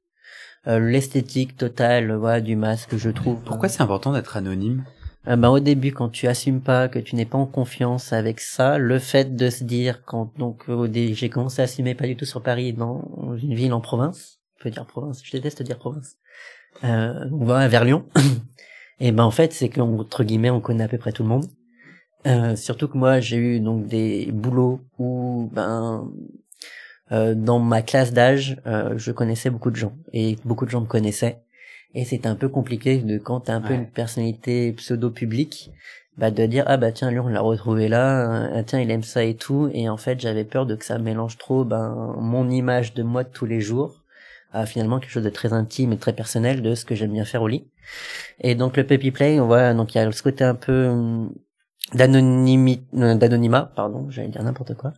[0.66, 3.40] Euh, L'esthétique totale voilà, du masque, je trouve.
[3.42, 4.85] Pourquoi c'est important d'être anonyme?
[5.29, 8.79] Euh, au début, quand tu assumes pas, que tu n'es pas en confiance avec ça,
[8.79, 10.64] le fait de se dire, quand donc
[10.95, 14.64] j'ai commencé à assumer pas du tout sur Paris, dans une ville en province, on
[14.64, 16.17] peut dire province, je déteste dire province,
[16.85, 18.07] euh, on va vers Lyon,
[19.01, 21.47] et ben en fait c'est qu'entre guillemets on connaît à peu près tout le monde.
[22.27, 26.11] Euh, surtout que moi j'ai eu donc des boulots où ben
[27.12, 30.81] euh, dans ma classe d'âge euh, je connaissais beaucoup de gens et beaucoup de gens
[30.81, 31.43] me connaissaient
[31.99, 35.73] et c'était un peu compliqué de quand t'es un peu une personnalité pseudo publique
[36.17, 39.03] bah de dire ah bah tiens lui on l'a retrouvé là ah, tiens il aime
[39.03, 39.69] ça et tout.
[39.73, 43.25] Et en fait j'avais peur de que ça mélange trop ben mon image de moi
[43.25, 44.05] de tous les jours
[44.53, 47.25] à finalement quelque chose de très intime et très personnel de ce que j'aime bien
[47.25, 47.67] faire au lit.
[48.41, 50.87] Et donc le puppy play on voit donc il y a ce côté un peu
[50.87, 51.35] hum,
[51.99, 54.93] euh, d'anonymat pardon j'allais dire n'importe quoi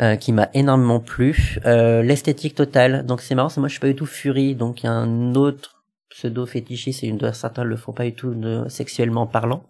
[0.00, 1.58] euh, qui m'a énormément plu.
[1.64, 3.06] Euh, l'esthétique totale.
[3.06, 4.92] Donc c'est marrant c'est moi je suis pas du tout furie donc il y a
[4.92, 5.79] un autre
[6.10, 9.64] pseudo fétichiste et une certains le font pas du tout de, sexuellement parlant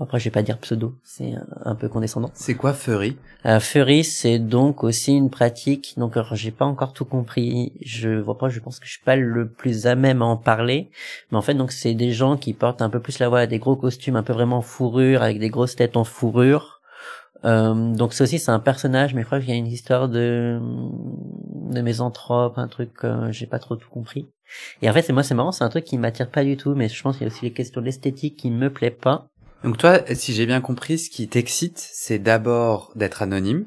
[0.00, 1.32] après, je vais pas dire pseudo, c'est
[1.64, 2.30] un peu condescendant.
[2.34, 5.94] C'est quoi furry euh, Furry, c'est donc aussi une pratique.
[5.96, 7.72] Donc, j'ai pas encore tout compris.
[7.84, 8.48] Je vois pas.
[8.48, 10.90] Je pense que je suis pas le plus à même à en parler.
[11.30, 13.58] Mais en fait, donc c'est des gens qui portent un peu plus la voix, des
[13.58, 16.80] gros costumes, un peu vraiment fourrure, avec des grosses têtes en fourrure.
[17.44, 20.08] Euh, donc c'est aussi c'est un personnage, mais je crois qu'il y a une histoire
[20.08, 24.26] de de mésanthrope, un truc euh, j'ai pas trop tout compris.
[24.82, 26.74] Et en fait c'est moi c'est marrant, c'est un truc qui m'attire pas du tout,
[26.74, 29.28] mais je pense qu'il y a aussi les questions de l'esthétique qui me plaît pas.
[29.64, 33.66] Donc toi, si j'ai bien compris, ce qui t'excite, c'est d'abord d'être anonyme.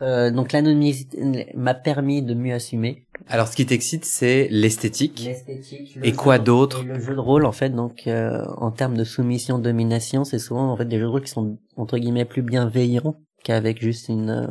[0.00, 1.08] Euh, donc l'anonymisme
[1.54, 3.06] m'a permis de mieux assumer.
[3.28, 5.24] Alors ce qui t'excite, c'est l'esthétique.
[5.24, 5.98] L'esthétique.
[6.02, 9.58] Et quoi d'autre Le jeu de rôle, en fait, donc euh, en termes de soumission,
[9.58, 13.16] domination, c'est souvent en fait des jeux de rôle qui sont entre guillemets plus bienveillants
[13.44, 14.46] qu'avec juste une euh,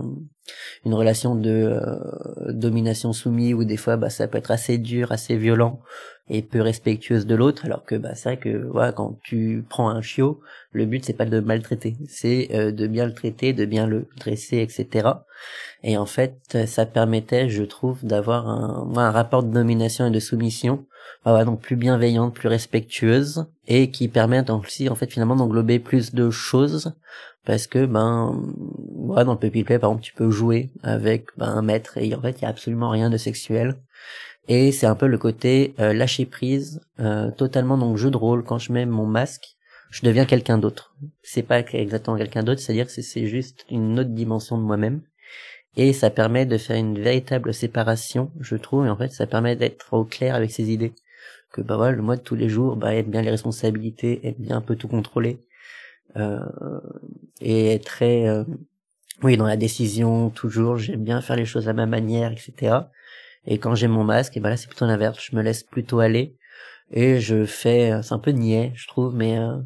[0.86, 1.80] une relation de
[2.50, 5.80] domination soumise où des fois bah ça peut être assez dur, assez violent
[6.30, 7.66] et peu respectueuse de l'autre.
[7.66, 11.14] Alors que bah c'est vrai que voilà quand tu prends un chiot le but c'est
[11.14, 11.96] pas de maltraiter.
[12.08, 15.10] C'est euh, de bien le traiter de bien le dresser etc
[15.84, 20.20] et en fait ça permettait je trouve d'avoir un, un rapport de domination et de
[20.20, 20.86] soumission
[21.26, 26.14] donc plus bienveillante plus respectueuse et qui permet donc aussi en fait finalement d'englober plus
[26.14, 26.94] de choses
[27.46, 28.42] parce que ben
[28.96, 32.14] voilà, dans le puppy play par exemple tu peux jouer avec ben, un maître et
[32.14, 33.76] en fait il y a absolument rien de sexuel
[34.48, 38.44] et c'est un peu le côté euh, lâcher prise, euh, totalement donc jeu de rôle.
[38.44, 39.56] Quand je mets mon masque,
[39.90, 40.96] je deviens quelqu'un d'autre.
[41.22, 45.02] C'est pas exactement quelqu'un d'autre, c'est-à-dire que c'est juste une autre dimension de moi-même.
[45.76, 48.86] Et ça permet de faire une véritable séparation, je trouve.
[48.86, 50.94] Et en fait, ça permet d'être au clair avec ses idées.
[51.54, 54.40] Que bah voilà, le moi de tous les jours, bah être bien les responsabilités, être
[54.40, 55.40] bien un peu tout contrôler,
[56.18, 56.40] euh,
[57.42, 58.44] et être très, euh,
[59.24, 60.78] oui, dans la décision toujours.
[60.78, 62.76] J'aime bien faire les choses à ma manière, etc.
[63.46, 65.20] Et quand j'ai mon masque, et ben là c'est plutôt l'inverse.
[65.22, 66.38] Je me laisse plutôt aller
[66.92, 69.58] et je fais, euh, c'est un peu niais, je trouve, mais euh,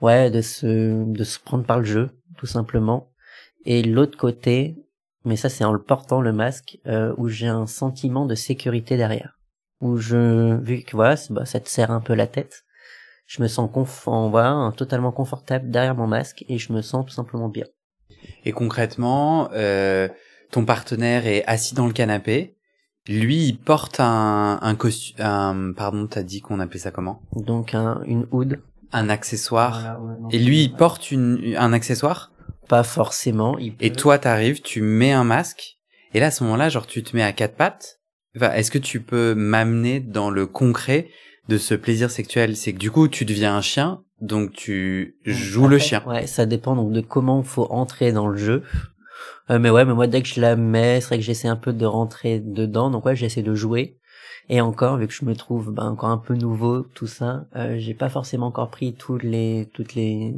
[0.00, 3.12] ouais, de se de se prendre par le jeu, tout simplement.
[3.64, 4.76] Et l'autre côté,
[5.24, 8.96] mais ça c'est en le portant le masque, euh, où j'ai un sentiment de sécurité
[8.96, 9.38] derrière,
[9.80, 12.64] où je vu que voilà, bah, ça te serre un peu la tête,
[13.26, 17.12] je me sens confort, voilà, totalement confortable derrière mon masque et je me sens tout
[17.12, 17.66] simplement bien.
[18.44, 20.08] Et concrètement, euh,
[20.50, 22.56] ton partenaire est assis dans le canapé
[23.08, 27.22] lui, il porte un, un costume, un, pardon, t'as dit qu'on appelait ça comment?
[27.34, 28.60] Donc un, une hood.
[28.92, 29.98] Un accessoire.
[30.30, 32.32] Et lui, il porte une, un accessoire?
[32.68, 33.56] Pas forcément.
[33.58, 35.78] Et toi, t'arrives, tu mets un masque.
[36.12, 37.99] Et là, à ce moment-là, genre, tu te mets à quatre pattes.
[38.36, 41.08] Enfin, Est-ce que tu peux m'amener dans le concret
[41.48, 42.56] de ce plaisir sexuel?
[42.56, 46.02] C'est que du coup, tu deviens un chien, donc tu joues le chien.
[46.06, 48.62] Ouais, ça dépend donc de comment faut entrer dans le jeu.
[49.50, 51.56] Euh, mais ouais, mais moi dès que je la mets, c'est vrai que j'essaie un
[51.56, 52.90] peu de rentrer dedans.
[52.90, 53.98] Donc ouais, j'essaie de jouer.
[54.48, 57.76] Et encore, vu que je me trouve ben, encore un peu nouveau, tout ça, euh,
[57.78, 60.34] j'ai pas forcément encore pris tous les toutes les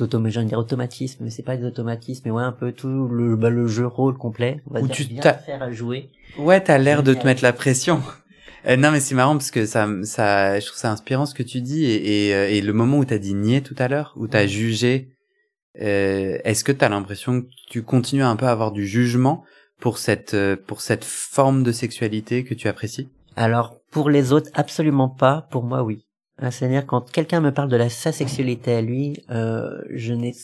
[0.00, 3.50] automatismes, dire automatismes, mais c'est pas des automatismes, mais ouais un peu tout le bah,
[3.50, 4.60] le jeu rôle complet.
[4.66, 6.10] On va Où dire, tu bien t'as- faire à jouer.
[6.38, 7.26] Ouais, t'as l'air de te Génial.
[7.26, 8.00] mettre la pression.
[8.66, 11.42] Euh, non, mais c'est marrant parce que ça, ça, je trouve ça inspirant ce que
[11.42, 14.12] tu dis et, et, euh, et le moment où t'as dit nier tout à l'heure,
[14.16, 15.08] où t'as jugé,
[15.80, 19.44] euh, est-ce que t'as l'impression que tu continues un peu à avoir du jugement
[19.80, 23.08] pour cette, euh, pour cette forme de sexualité que tu apprécies?
[23.36, 25.48] Alors pour les autres, absolument pas.
[25.50, 26.04] Pour moi, oui.
[26.42, 30.34] Ah, C'est-à-dire quand quelqu'un me parle de la sa sexualité à lui, euh, je n'ai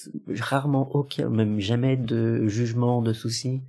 [0.40, 3.62] rarement aucun, même jamais de jugement, de soucis.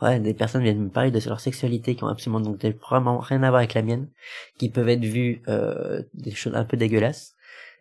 [0.00, 3.42] Ouais, des personnes viennent me parler de leur sexualité qui ont absolument donc vraiment rien
[3.42, 4.08] à voir avec la mienne,
[4.56, 7.34] qui peuvent être vues euh, des choses un peu dégueulasses.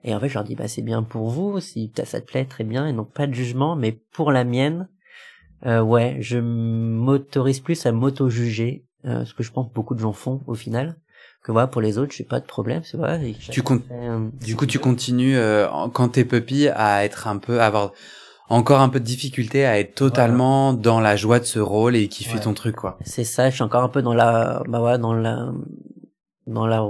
[0.03, 2.43] Et en fait, je leur dis bah c'est bien pour vous, si ça te plaît,
[2.43, 4.89] très bien, et donc pas de jugement, mais pour la mienne,
[5.65, 10.11] euh, ouais, je m'autorise plus à m'auto-juger, euh, ce que je pense beaucoup de gens
[10.11, 10.97] font au final.
[11.43, 13.19] Que voilà, pour les autres, j'ai pas de problème, c'est vrai.
[13.61, 17.59] comptes- fait, euh, Du coup, tu continues euh, quand t'es puppy à être un peu,
[17.59, 17.91] à avoir
[18.49, 22.07] encore un peu de difficulté à être totalement dans la joie de ce rôle et
[22.07, 22.39] kiffer Ouais.
[22.43, 22.97] ton truc, quoi.
[23.03, 25.51] C'est ça, je suis encore un peu dans la, bah ouais, dans la,
[26.47, 26.89] dans la,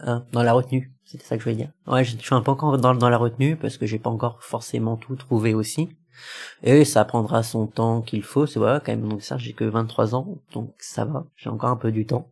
[0.00, 0.92] hein, dans la retenue.
[1.06, 1.70] C'était ça que je voulais dire.
[1.86, 4.10] Ouais, je, je suis un peu encore dans, dans la retenue parce que j'ai pas
[4.10, 5.88] encore forcément tout trouvé aussi.
[6.62, 9.08] Et ça prendra son temps qu'il faut, c'est vrai, quand même.
[9.08, 11.24] Donc ça, j'ai que 23 ans, donc ça va.
[11.36, 12.28] J'ai encore un peu du temps.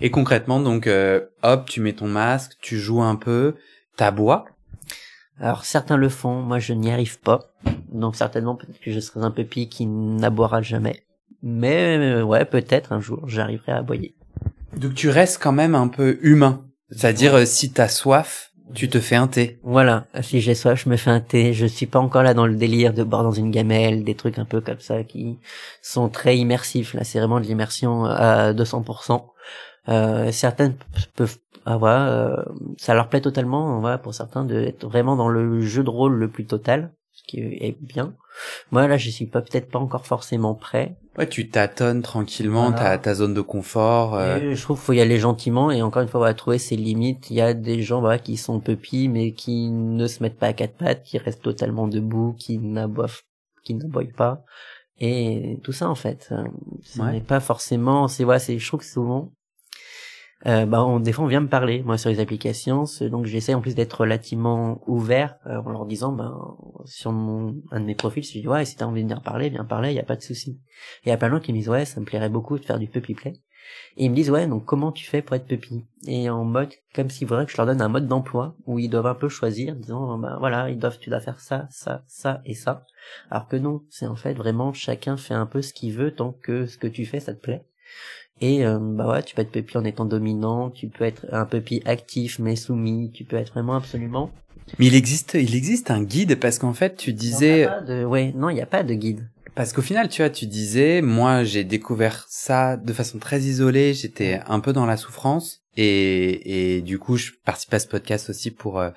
[0.00, 3.54] Et concrètement, donc, euh, hop, tu mets ton masque, tu joues un peu,
[3.96, 4.44] t'aboies.
[5.40, 7.52] Alors certains le font, moi je n'y arrive pas.
[7.90, 11.04] Donc certainement peut-être que je serai un puppy qui n'aboiera jamais.
[11.42, 14.14] Mais ouais, peut-être un jour j'arriverai à aboyer.
[14.76, 16.64] Donc tu restes quand même un peu humain.
[16.92, 19.58] C'est-à-dire, euh, si t'as soif, tu te fais un thé.
[19.62, 21.52] Voilà, si j'ai soif, je me fais un thé.
[21.52, 24.38] Je suis pas encore là dans le délire de boire dans une gamelle, des trucs
[24.38, 25.38] un peu comme ça qui
[25.82, 26.94] sont très immersifs.
[26.94, 29.24] Là, c'est vraiment de l'immersion à 200%.
[29.88, 30.76] Euh, certaines
[31.16, 32.36] peuvent avoir, euh,
[32.76, 36.28] ça leur plaît totalement, voilà, pour certains, d'être vraiment dans le jeu de rôle le
[36.28, 38.14] plus total, ce qui est bien.
[38.70, 40.96] Moi, là, je suis pas peut-être pas encore forcément prêt.
[41.18, 42.78] Ouais, tu tâtonnes tranquillement, Voilà.
[42.78, 44.14] t'as ta zone de confort.
[44.14, 46.32] euh, Et je trouve qu'il faut y aller gentiment et encore une fois, on va
[46.34, 47.28] trouver ses limites.
[47.30, 50.46] Il y a des gens voilà, qui sont pupilles mais qui ne se mettent pas
[50.48, 53.20] à quatre pattes, qui restent totalement debout, qui n'aboivent,
[53.64, 54.44] qui n'aboient pas.
[54.98, 56.44] Et tout ça, en fait, euh,
[56.82, 57.12] ce Ouais.
[57.12, 59.32] n'est pas forcément, c'est, voilà, c'est, je trouve que souvent,
[60.46, 63.54] euh, bah, on, des fois, on vient me parler, moi, sur les applications, donc j'essaie
[63.54, 66.36] en plus d'être relativement ouvert, euh, en leur disant, ben,
[66.84, 69.50] sur mon, un de mes profils, je dis, ouais, si t'as envie de venir parler,
[69.50, 70.60] viens parler, il y a pas de souci.
[71.04, 72.58] Et il y a plein de gens qui me disent, ouais, ça me plairait beaucoup
[72.58, 73.34] de faire du puppy play.
[73.96, 75.84] Et ils me disent, ouais, donc comment tu fais pour être puppy?
[76.06, 78.88] Et en mode, comme s'il faudrait que je leur donne un mode d'emploi où ils
[78.88, 82.42] doivent un peu choisir, disant, ben voilà, ils doivent, tu dois faire ça, ça, ça
[82.44, 82.84] et ça.
[83.30, 86.32] Alors que non, c'est en fait vraiment chacun fait un peu ce qu'il veut tant
[86.32, 87.64] que ce que tu fais, ça te plaît.
[88.40, 91.44] Et euh, bah ouais, tu peux être puppy en étant dominant, tu peux être un
[91.44, 94.30] puppy actif mais soumis, tu peux être vraiment absolument.
[94.78, 98.04] Mais il existe, il existe un guide parce qu'en fait, tu disais, Non, de...
[98.04, 99.28] ouais, non, il n'y a pas de guide.
[99.54, 103.92] parce qu'au final, tu vois, tu disais, moi, j'ai découvert ça de façon très isolée.
[103.94, 108.30] J'étais un peu dans la souffrance et et du coup, je participe à ce podcast
[108.30, 108.90] aussi pour euh,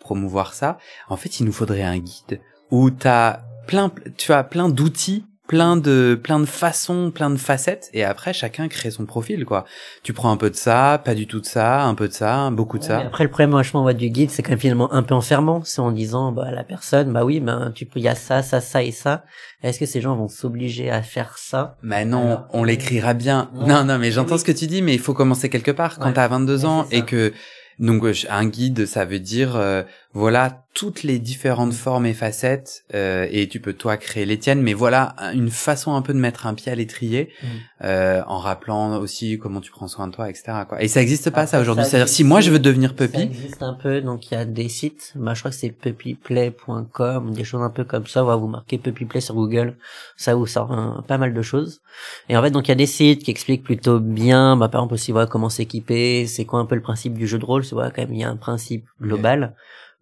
[0.00, 0.78] promouvoir ça.
[1.08, 5.76] En fait, il nous faudrait un guide où t'as plein, tu as plein d'outils, plein
[5.76, 9.64] de, plein de façons, plein de facettes, et après chacun crée son profil, quoi.
[10.04, 12.50] Tu prends un peu de ça, pas du tout de ça, un peu de ça,
[12.50, 12.98] beaucoup de Ouais, ça.
[13.00, 15.62] Après, le problème, moi, je m'envoie du guide, c'est quand même finalement un peu enfermant.
[15.64, 18.14] C'est en disant, bah, à la personne, bah oui, ben, tu peux, il y a
[18.14, 19.24] ça, ça, ça et ça.
[19.62, 21.78] Est-ce que ces gens vont s'obliger à faire ça?
[21.82, 23.50] Mais non, Alors, on l'écrira bien.
[23.54, 23.66] Ouais.
[23.66, 24.40] Non, non, mais j'entends Oui.
[24.40, 25.98] ce que tu dis, mais il faut commencer quelque part.
[25.98, 26.12] Quand Ouais.
[26.12, 27.32] t'as 22 Ouais, ans et que
[27.78, 29.82] donc euh, un guide, ça veut dire euh,
[30.14, 34.62] voilà toutes les différentes formes et facettes euh, et tu peux toi créer les tiennes,
[34.62, 37.46] mais voilà un- une façon un peu de mettre un pied à l'étrier Mm.
[37.84, 40.44] euh, en rappelant aussi comment tu prends soin de toi, etc.
[40.68, 40.82] Quoi.
[40.82, 41.84] Et ça existe pas ça aujourd'hui.
[41.84, 44.36] ça C'est-à-dire si moi je veux devenir Ça puppy, existe un peu, donc il y
[44.36, 48.22] a des sites, bah, je crois que c'est puppyplay.com, des choses un peu comme ça,
[48.22, 49.76] voilà, vous marquez puppyplay sur Google,
[50.16, 51.80] ça vous sort pas mal de choses.
[52.28, 54.80] Et en fait, donc il y a des sites qui expliquent plutôt bien, bah, par
[54.82, 57.64] exemple aussi, voilà, comment s'équiper, c'est quoi un peu le principe du jeu de rôle,
[57.64, 59.54] c'est voilà, quand même, il y a un principe global.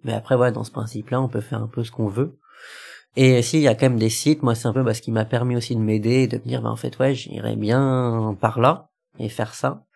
[0.04, 2.38] Mais après, voilà, dans ce principe-là, on peut faire un peu ce qu'on veut.
[3.16, 5.10] Et s'il y a quand même des sites, moi, c'est un peu bah, ce qui
[5.10, 8.36] m'a permis aussi de m'aider, et de me dire, bah, en fait, ouais, j'irais bien
[8.40, 9.86] par là, et faire ça.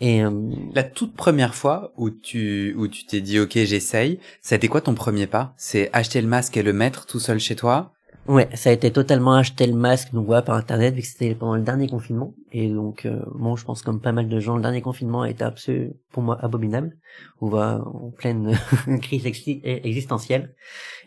[0.00, 0.30] Et, euh,
[0.74, 4.94] la toute première fois où tu où tu t'es dit ok j'essaye, c'était quoi ton
[4.94, 5.52] premier pas?
[5.56, 7.92] C'est acheter le masque et le mettre tout seul chez toi?
[8.28, 11.34] Ouais, ça a été totalement acheté le masque, donc voilà, par internet, vu que c'était
[11.34, 12.34] pendant le dernier confinement.
[12.52, 15.30] Et donc, euh, bon, je pense comme pas mal de gens, le dernier confinement a
[15.30, 16.96] été absolument, pour moi, abominable.
[17.40, 18.56] On va en pleine
[19.02, 20.54] crise existentielle.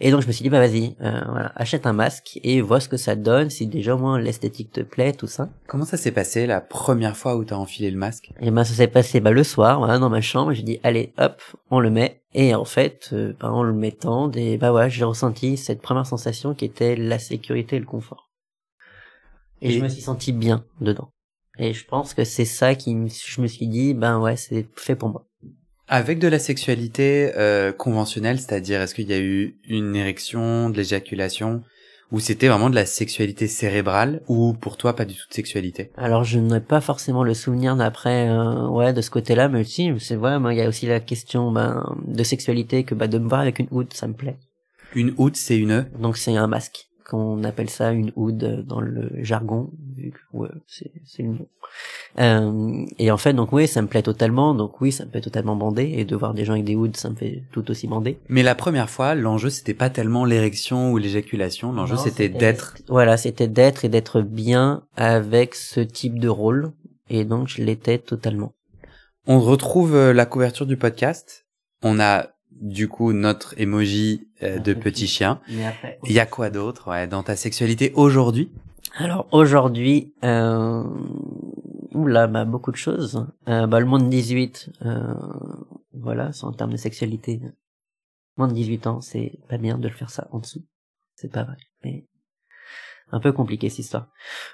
[0.01, 2.81] Et donc, je me suis dit, bah vas-y, euh, voilà, achète un masque et vois
[2.81, 5.49] ce que ça donne, si déjà au moins l'esthétique te plaît, tout ça.
[5.67, 8.31] Comment ça s'est passé la première fois où t'as enfilé le masque?
[8.41, 10.51] Et ben, ça s'est passé bah, le soir, voilà, dans ma chambre.
[10.51, 12.23] J'ai dit, allez, hop, on le met.
[12.37, 16.05] Et en fait, euh, bah, en le mettant, des, bah ouais, j'ai ressenti cette première
[16.05, 18.29] sensation qui était la sécurité et le confort.
[19.61, 21.09] Et, je me suis senti bien dedans.
[21.57, 24.97] Et je pense que c'est ça qui, je me suis dit, ben ouais, c'est fait
[24.97, 25.25] pour moi.
[25.87, 30.75] Avec de la sexualité euh, conventionnelle, c'est-à-dire est-ce qu'il y a eu une érection, de
[30.75, 31.63] l'éjaculation,
[32.15, 35.91] ou c'était vraiment de la sexualité cérébrale, ou pour toi pas du tout de sexualité?
[35.97, 39.91] Alors je n'ai pas forcément le souvenir d'après, euh, ouais, de ce côté-là, mais si,
[39.99, 43.27] c'est vrai, il y a aussi la question ben, de sexualité que bah, de me
[43.27, 44.37] voir avec une hood, ça me plaît.
[44.95, 49.11] Une hood, c'est une Donc c'est un masque qu'on appelle ça une hood dans le
[49.23, 51.47] jargon, vu que ouais, c'est le nom.
[52.19, 54.55] Euh, et en fait, donc oui, ça me plaît totalement.
[54.55, 55.93] Donc oui, ça me fait totalement bander.
[55.95, 58.17] Et de voir des gens avec des hoods, ça me fait tout aussi bander.
[58.27, 61.71] Mais la première fois, l'enjeu c'était pas tellement l'érection ou l'éjaculation.
[61.71, 62.75] L'enjeu c'était d'être.
[62.87, 66.71] Voilà, c'était d'être et d'être bien avec ce type de rôle.
[67.09, 68.53] Et donc je l'étais totalement.
[69.27, 71.45] On retrouve euh, la couverture du podcast.
[71.83, 75.39] On a du coup notre emoji euh, de petit chien.
[75.49, 78.51] Il y a quoi d'autre ouais, dans ta sexualité aujourd'hui?
[78.97, 80.83] Alors aujourd'hui, euh,
[81.93, 83.27] oula, bah beaucoup de choses.
[83.49, 85.13] Euh, bah le monde 18, euh,
[85.93, 87.41] voilà, c'est en termes de sexualité.
[88.37, 90.63] Moins de 18 ans, c'est pas bien de le faire ça en dessous.
[91.15, 91.57] C'est pas vrai.
[91.83, 92.05] Mais
[93.11, 94.07] un peu compliqué cette histoire.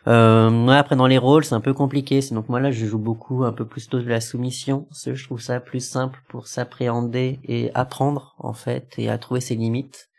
[0.08, 2.20] Euh, après dans les rôles c'est un peu compliqué.
[2.32, 4.88] Donc moi là je joue beaucoup un peu plus tôt de la soumission.
[5.06, 9.56] Je trouve ça plus simple pour s'appréhender et apprendre en fait et à trouver ses
[9.56, 10.10] limites.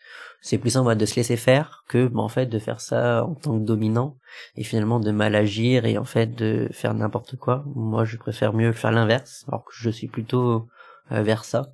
[0.45, 3.59] C'est plus simple de se laisser faire que en fait de faire ça en tant
[3.59, 4.16] que dominant
[4.57, 7.64] et finalement de mal agir et en fait de faire n'importe quoi.
[7.77, 10.66] Moi je préfère mieux faire l'inverse alors que je suis plutôt
[11.12, 11.66] euh, vers ça.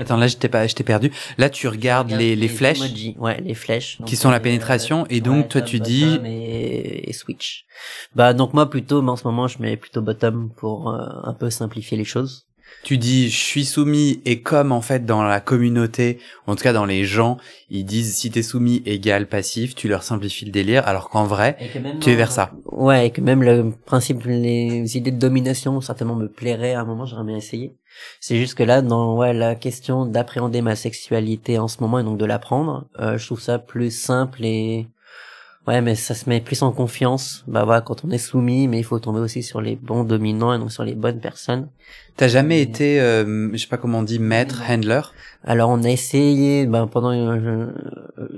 [0.00, 1.12] Attends, là, j'étais pas, j'étais perdu.
[1.38, 2.80] Là, tu regardes les, les, flèches.
[3.18, 3.98] Ouais, les flèches.
[4.06, 5.06] qui sont la euh, pénétration.
[5.10, 6.18] et donc, toi, tu dis.
[6.24, 7.66] Et, switch.
[8.14, 11.34] Bah, donc, moi, plutôt, mais en ce moment, je mets plutôt bottom pour euh, un
[11.34, 12.46] peu simplifier les choses
[12.82, 16.72] tu dis je suis soumis et comme en fait dans la communauté, en tout cas
[16.72, 17.36] dans les gens,
[17.68, 21.56] ils disent si t'es soumis égale passif, tu leur simplifies le délire, alors qu'en vrai,
[22.00, 22.52] tu es vers ça.
[22.64, 26.84] Ouais, et que même le principe, les idées de domination certainement me plairaient à un
[26.84, 27.74] moment, j'aurais bien essayé.
[28.20, 32.04] C'est juste que là, dans ouais, la question d'appréhender ma sexualité en ce moment et
[32.04, 34.88] donc de l'apprendre, euh, je trouve ça plus simple et
[35.66, 37.44] Ouais, mais ça se met plus en confiance.
[37.46, 40.54] Bah voilà, quand on est soumis, mais il faut tomber aussi sur les bons dominants
[40.54, 41.68] et donc sur les bonnes personnes.
[42.16, 45.02] T'as jamais été, euh, je sais pas comment on dit, maître, handler?
[45.44, 47.74] Alors on a essayé, bah, pendant une,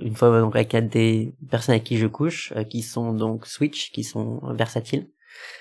[0.02, 3.92] une fois donc avec des personnes avec qui je couche, euh, qui sont donc switch,
[3.92, 5.06] qui sont versatiles.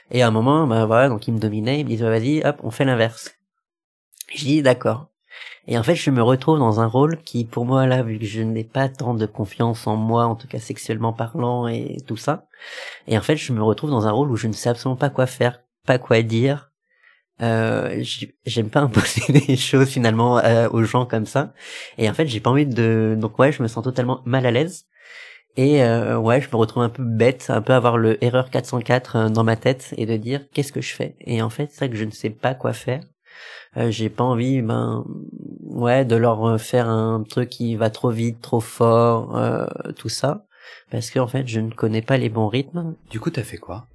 [0.09, 2.57] Et à un moment, bah voilà, donc ils me dominaient, ils me disent vas-y, hop,
[2.63, 3.35] on fait l'inverse.
[4.33, 5.07] Je dis d'accord.
[5.67, 8.25] Et en fait, je me retrouve dans un rôle qui, pour moi, là, vu que
[8.25, 12.17] je n'ai pas tant de confiance en moi, en tout cas sexuellement parlant et tout
[12.17, 12.47] ça,
[13.07, 15.09] et en fait, je me retrouve dans un rôle où je ne sais absolument pas
[15.09, 16.71] quoi faire, pas quoi dire.
[17.41, 18.03] Euh,
[18.45, 21.53] j'aime pas imposer des choses finalement euh, aux gens comme ça.
[21.97, 23.15] Et en fait, j'ai pas envie de.
[23.19, 24.85] Donc ouais, je me sens totalement mal à l'aise.
[25.57, 29.15] Et euh, ouais, je me retrouve un peu bête, un peu avoir le erreur 404
[29.15, 31.15] euh, dans ma tête et de dire qu'est-ce que je fais?
[31.21, 33.01] Et en fait, c'est ça que je ne sais pas quoi faire.
[33.77, 35.06] Euh, j'ai pas envie ben
[35.62, 40.45] ouais de leur faire un truc qui va trop vite trop fort euh, tout ça.
[40.89, 42.95] Parce que en fait je ne connais pas les bons rythmes.
[43.10, 43.88] Du coup t'as fait quoi?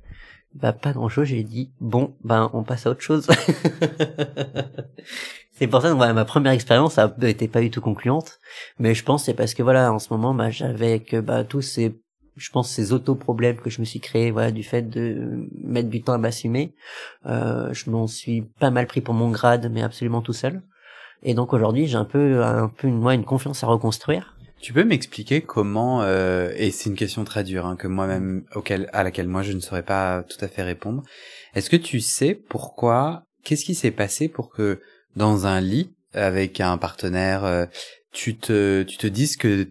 [0.55, 3.27] Bah pas grand chose j'ai dit bon ben on passe à autre chose.
[5.53, 8.39] C'est pour ça que ma première expérience ça été pas du tout concluante.
[8.79, 11.63] Mais je pense c'est parce que voilà en ce moment bah j'avais que bah tous
[11.63, 11.99] ces
[12.37, 16.03] je pense ces auto-problèmes que je me suis créé voilà du fait de mettre du
[16.03, 16.75] temps à m'assumer.
[17.25, 20.63] Euh, je m'en suis pas mal pris pour mon grade mais absolument tout seul.
[21.23, 24.37] Et donc aujourd'hui j'ai un peu un peu une, moi une confiance à reconstruire.
[24.61, 28.89] Tu peux m'expliquer comment euh, et c'est une question très dure hein, que moi-même auquel
[28.93, 31.03] à laquelle moi je ne saurais pas tout à fait répondre.
[31.55, 34.81] Est-ce que tu sais pourquoi qu'est-ce qui s'est passé pour que
[35.15, 37.67] dans un lit avec un partenaire euh,
[38.13, 39.69] tu te tu te dises que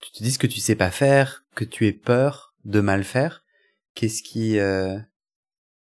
[0.00, 3.44] tu te dises que tu sais pas faire, que tu aies peur de mal faire,
[3.94, 4.98] qu'est-ce qui euh...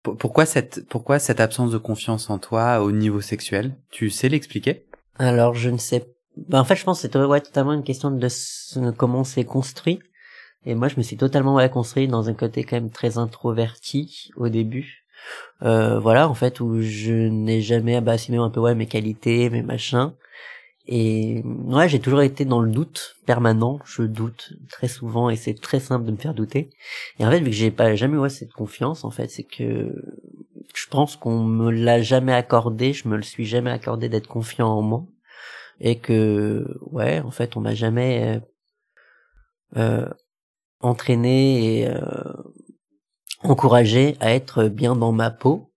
[0.03, 3.77] pourquoi cette pourquoi cette absence de confiance en toi au niveau sexuel?
[3.91, 4.87] Tu sais l'expliquer?
[5.19, 6.13] Alors je ne sais.
[6.37, 10.01] Ben, en fait, je pense que c'est totalement une question de comment c'est construit.
[10.67, 14.31] Et moi, je me suis totalement ouais, construit dans un côté quand même très introverti
[14.37, 15.07] au début.
[15.63, 19.63] Euh, voilà, en fait, où je n'ai jamais assumé un peu ouais mes qualités, mes
[19.63, 20.13] machins.
[20.89, 23.81] Et ouais, j'ai toujours été dans le doute permanent.
[23.85, 26.71] Je doute très souvent et c'est très simple de me faire douter.
[27.19, 29.93] Et en fait, vu que j'ai pas jamais eu cette confiance, en fait, c'est que
[30.75, 32.93] je pense qu'on me l'a jamais accordé.
[32.93, 35.05] Je me le suis jamais accordé d'être confiant en moi
[35.81, 38.41] et que ouais, en fait, on m'a jamais
[39.77, 40.09] euh,
[40.81, 42.33] entraîné et euh,
[43.43, 45.73] encouragé à être bien dans ma peau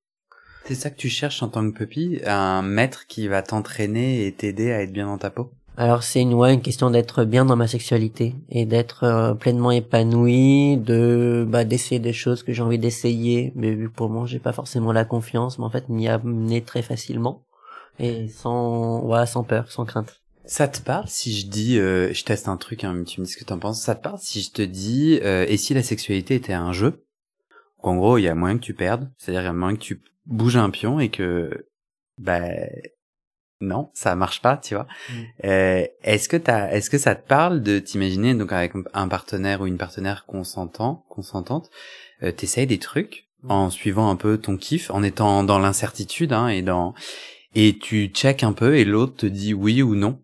[0.69, 4.31] c'est ça que tu cherches en tant que puppy, un maître qui va t'entraîner et
[4.31, 5.49] t'aider à être bien dans ta peau?
[5.77, 9.71] Alors c'est une ouais, une question d'être bien dans ma sexualité et d'être euh, pleinement
[9.71, 14.27] épanoui, de bah d'essayer des choses que j'ai envie d'essayer, mais vu que pour moi
[14.27, 17.41] j'ai pas forcément la confiance, mais en fait m'y amener très facilement
[17.97, 20.21] et sans ouais, sans peur, sans crainte.
[20.45, 23.31] Ça te parle si je dis, euh, je teste un truc, hein, tu me dis
[23.31, 23.81] ce que t'en penses.
[23.81, 27.05] Ça te parle si je te dis, euh, et si la sexualité était un jeu?
[27.81, 29.81] En gros, il y a moyen que tu perdes, c'est-à-dire il y a moyen que
[29.81, 31.65] tu bouge un pion et que
[32.17, 32.69] ben
[33.61, 34.87] non, ça marche pas, tu vois.
[35.09, 35.13] Mm.
[35.45, 39.61] Euh, est-ce que t'as, est-ce que ça te parle de t'imaginer donc avec un partenaire
[39.61, 41.69] ou une partenaire consentant, consentante,
[42.23, 43.51] euh, t'essayes des trucs mm.
[43.51, 46.93] en suivant un peu ton kiff, en étant dans l'incertitude hein, et dans
[47.55, 50.19] et tu check un peu et l'autre te dit oui ou non?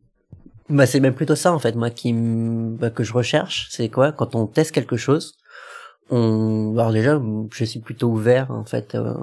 [0.69, 4.11] Bah c'est même plutôt ça en fait moi qui bah, que je recherche, c'est quoi?
[4.11, 5.35] Quand on teste quelque chose,
[6.09, 7.19] on alors déjà
[7.51, 9.15] je suis plutôt ouvert en fait euh,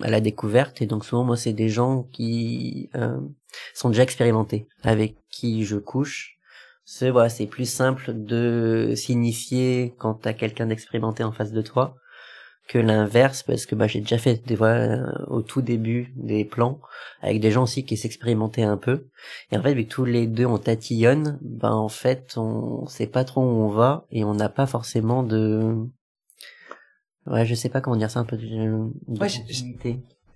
[0.00, 0.82] à la découverte.
[0.82, 3.18] Et donc souvent moi c'est des gens qui euh,
[3.74, 6.38] sont déjà expérimentés avec qui je couche.
[6.84, 11.96] C'est voilà c'est plus simple de signifier quand t'as quelqu'un d'expérimenté en face de toi
[12.66, 13.42] que l'inverse.
[13.42, 16.80] Parce que bah j'ai déjà fait des fois euh, au tout début des plans
[17.20, 19.06] avec des gens aussi qui s'expérimentaient un peu.
[19.52, 23.06] Et en fait vu que tous les deux on tatillonne bah en fait on sait
[23.06, 25.76] pas trop où on va et on n'a pas forcément de
[27.30, 29.28] Ouais, je sais pas comment dire ça un peu ouais,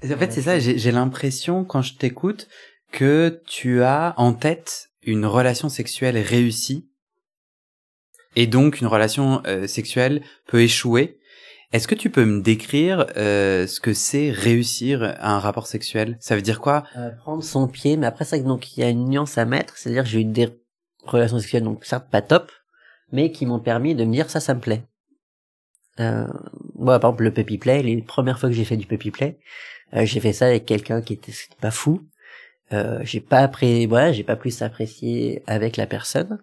[0.05, 2.49] En fait, c'est ça, j'ai l'impression quand je t'écoute
[2.91, 6.89] que tu as en tête une relation sexuelle réussie.
[8.37, 11.19] Et donc une relation euh, sexuelle peut échouer.
[11.73, 16.19] Est-ce que tu peux me décrire euh, ce que c'est réussir un rapport sexuel?
[16.21, 16.85] Ça veut dire quoi?
[16.97, 19.77] Euh, Prendre son pied, mais après ça, donc il y a une nuance à mettre,
[19.77, 20.49] c'est-à-dire j'ai eu des
[21.05, 22.53] relations sexuelles donc certes pas top,
[23.11, 24.83] mais qui m'ont permis de me dire ça, ça me plaît.
[26.01, 26.27] Euh,
[26.75, 29.39] moi, par exemple, le puppy play, les premières fois que j'ai fait du puppy play,
[29.95, 32.07] euh, j'ai fait ça avec quelqu'un qui était, pas fou.
[32.73, 36.39] Euh, j'ai pas apprécié, voilà, j'ai pas plus apprécié avec la personne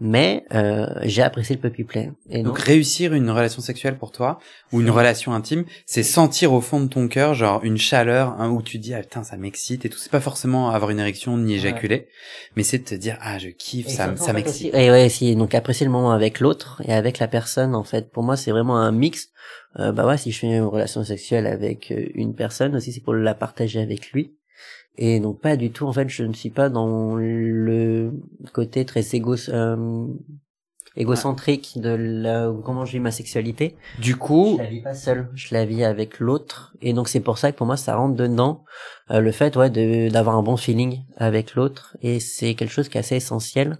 [0.00, 2.12] mais euh, j'ai apprécié le puppy play.
[2.30, 4.38] Et donc, réussir une relation sexuelle pour toi
[4.72, 8.50] ou une relation intime, c'est sentir au fond de ton cœur genre une chaleur hein,
[8.50, 9.98] où tu dis ah putain ça m'excite et tout.
[9.98, 12.08] C'est pas forcément avoir une érection ni éjaculer,
[12.54, 14.74] mais c'est de te dire ah je kiffe, ça, ça m'excite.
[14.74, 18.10] Et ouais, si donc apprécier le moment avec l'autre et avec la personne en fait.
[18.10, 19.28] Pour moi c'est vraiment un mix.
[19.78, 23.00] Euh, bah ouais, si je fais une relation sexuelle avec euh, une personne aussi c'est
[23.00, 24.37] pour la partager avec lui
[24.98, 25.86] et donc pas du tout.
[25.86, 28.12] En fait je ne suis pas dans le
[28.52, 30.06] côté très égo euh,
[30.96, 33.76] égocentrique de la, comment je vis ma sexualité.
[34.00, 35.28] Du coup je la vis pas seule.
[35.34, 36.74] Je la vis avec l'autre.
[36.82, 38.64] Et donc c'est pour ça que pour moi ça rentre dedans
[39.12, 41.96] euh, le fait ouais de d'avoir un bon feeling avec l'autre.
[42.02, 43.78] Et c'est quelque chose qui est assez essentiel.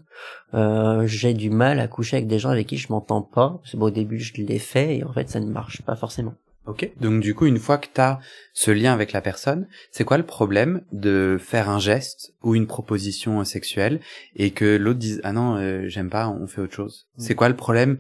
[0.55, 3.61] Euh, j'ai du mal à coucher avec des gens avec qui je m'entends pas.
[3.75, 6.35] Bon, au début je l'ai fait et en fait ça ne marche pas forcément
[6.69, 6.91] Ok.
[7.01, 8.21] Donc du coup, une fois que tu as
[8.53, 12.67] ce lien avec la personne, c'est quoi le problème de faire un geste ou une
[12.67, 14.01] proposition sexuelle
[14.37, 17.07] et que l'autre dise ah non euh, j'aime pas, on fait autre chose?
[17.17, 17.23] Mm.
[17.23, 17.99] C'est quoi le problème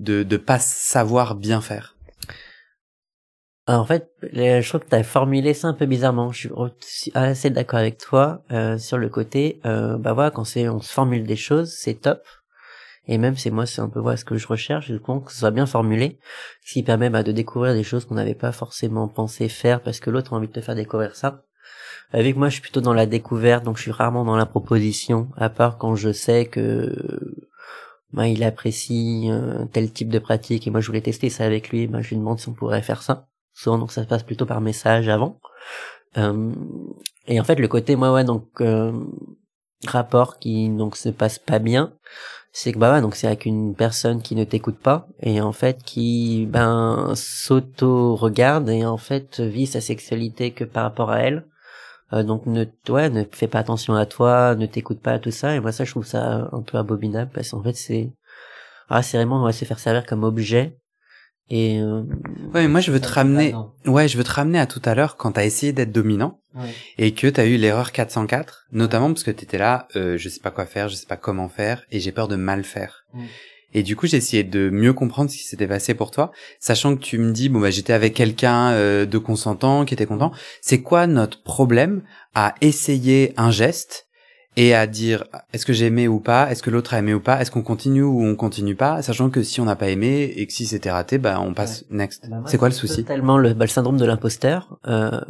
[0.00, 1.94] de de pas savoir bien faire?
[3.68, 6.32] En fait, je trouve que tu as formulé ça un peu bizarrement.
[6.32, 6.48] Je
[6.80, 9.60] suis assez d'accord avec toi euh, sur le côté.
[9.66, 12.22] Euh, bah voilà, quand c'est on se formule des choses, c'est top.
[13.08, 15.32] Et même c'est moi, c'est un peu voilà ce que je recherche, du coup, que
[15.32, 16.18] ce soit bien formulé,
[16.64, 19.98] ce qui permet bah, de découvrir des choses qu'on n'avait pas forcément pensé faire parce
[19.98, 21.42] que l'autre a envie de te faire découvrir ça.
[22.12, 25.28] Avec moi, je suis plutôt dans la découverte, donc je suis rarement dans la proposition,
[25.36, 27.36] à part quand je sais que
[28.12, 31.70] bah, il apprécie euh, tel type de pratique et moi je voulais tester ça avec
[31.70, 33.28] lui, bah, je lui demande si on pourrait faire ça.
[33.54, 35.40] Souvent, donc ça se passe plutôt par message avant.
[36.16, 36.52] Euh,
[37.26, 38.92] et en fait, le côté, moi, ouais, donc euh,
[39.86, 41.92] rapport qui donc se passe pas bien,
[42.60, 45.52] c'est que bah ouais, donc c'est avec une personne qui ne t'écoute pas et en
[45.52, 51.20] fait qui ben s'auto regarde et en fait vit sa sexualité que par rapport à
[51.20, 51.46] elle.
[52.12, 55.54] Euh, donc ne ouais, ne fais pas attention à toi, ne t'écoute pas tout ça
[55.54, 58.10] et moi ça je trouve ça un peu abominable parce qu'en fait c'est
[58.88, 60.76] ah c'est vraiment on va se faire servir comme objet
[61.50, 62.02] et euh,
[62.54, 63.54] ouais, moi je veux te ramener.
[63.86, 66.40] Ouais, je veux te ramener à tout à l'heure quand t'as essayé d'être dominant
[66.98, 70.50] et que t'as eu l'erreur 404, notamment parce que t'étais là, euh, je sais pas
[70.50, 73.04] quoi faire, je sais pas comment faire et j'ai peur de mal faire.
[73.74, 76.96] Et du coup, j'ai essayé de mieux comprendre ce qui s'était passé pour toi, sachant
[76.96, 80.32] que tu me dis bon bah j'étais avec quelqu'un euh, de consentant qui était content.
[80.62, 82.02] C'est quoi notre problème
[82.34, 84.06] à essayer un geste
[84.56, 87.20] et à dire est-ce que j'ai aimé ou pas, est-ce que l'autre a aimé ou
[87.20, 90.32] pas, est-ce qu'on continue ou on continue pas, sachant que si on n'a pas aimé
[90.34, 92.28] et que si c'était raté, bah on passe next.
[92.28, 93.02] Bah, c'est quoi le souci?
[93.02, 94.78] Totalement le, bah, le syndrome de l'imposteur.
[94.88, 95.20] Euh,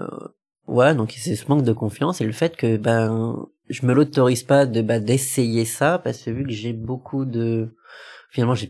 [0.68, 4.42] ouais, donc c'est ce manque de confiance et le fait que ben je me l'autorise
[4.42, 7.74] pas de bah, d'essayer ça parce que vu que j'ai beaucoup de
[8.30, 8.66] finalement j'ai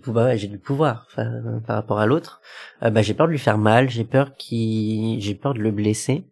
[0.48, 2.40] du pouvoir par rapport à l'autre
[2.82, 5.70] euh, bah j'ai peur de lui faire mal j'ai peur qu'il j'ai peur de le
[5.70, 6.24] blesser.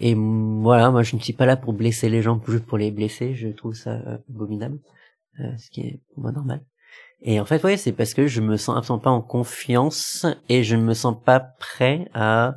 [0.00, 2.92] Et voilà moi je ne suis pas là pour blesser les gens juste pour les
[2.92, 4.78] blesser je trouve ça euh, abominable
[5.40, 6.62] euh, ce qui est pour moi normal.
[7.22, 10.62] Et en fait ouais c'est parce que je me sens absolument pas en confiance et
[10.62, 12.54] je ne me sens pas prêt à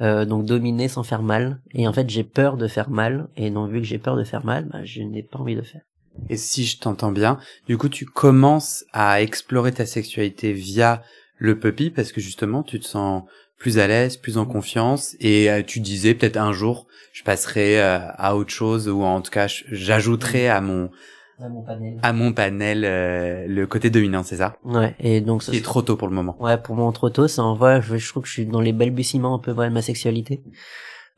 [0.00, 1.60] euh, donc dominer sans faire mal.
[1.74, 3.28] Et en fait j'ai peur de faire mal.
[3.36, 5.62] Et donc vu que j'ai peur de faire mal bah, je n'ai pas envie de
[5.62, 5.82] faire.
[6.28, 11.02] Et si je t'entends bien, du coup, tu commences à explorer ta sexualité via
[11.38, 13.24] le puppy parce que justement, tu te sens
[13.58, 15.16] plus à l'aise, plus en confiance.
[15.20, 19.20] Et euh, tu disais peut-être un jour, je passerai euh, à autre chose ou en
[19.20, 20.90] tout cas, j'ajouterai à mon
[21.38, 24.56] à mon panel, à mon panel euh, le côté dominant, c'est ça?
[24.64, 26.36] Ouais, et donc c'est trop tôt pour le moment.
[26.40, 28.60] Ouais, pour moi trop tôt, ça en va, je, je trouve que je suis dans
[28.60, 30.42] les balbutiements un peu de ma sexualité.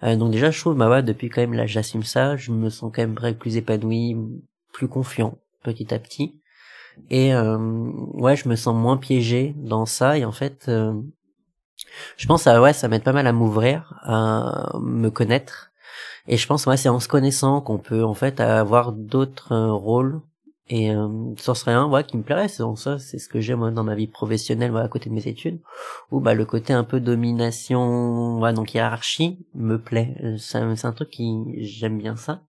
[0.03, 2.93] donc déjà, je trouve, bah ouais, depuis quand même là, j'assume ça, je me sens
[2.95, 4.17] quand même plus épanoui,
[4.73, 6.41] plus confiant petit à petit
[7.11, 10.93] et euh, ouais je me sens moins piégé dans ça et en fait euh,
[12.17, 15.68] je pense à ouais ça m'aide pas mal à m'ouvrir à me connaître
[16.29, 19.73] et je pense ouais c'est en se connaissant qu'on peut en fait avoir d'autres euh,
[19.73, 20.21] rôles.
[20.71, 21.09] Et euh,
[21.39, 22.49] ça serait un ouais qui me plairait.
[22.49, 25.27] C'est ça c'est ce que j'aime dans ma vie professionnelle ouais, à côté de mes
[25.27, 25.61] études
[26.11, 30.15] où bah le côté un peu domination ouais donc hiérarchie me plaît.
[30.39, 32.43] C'est un truc qui j'aime bien ça.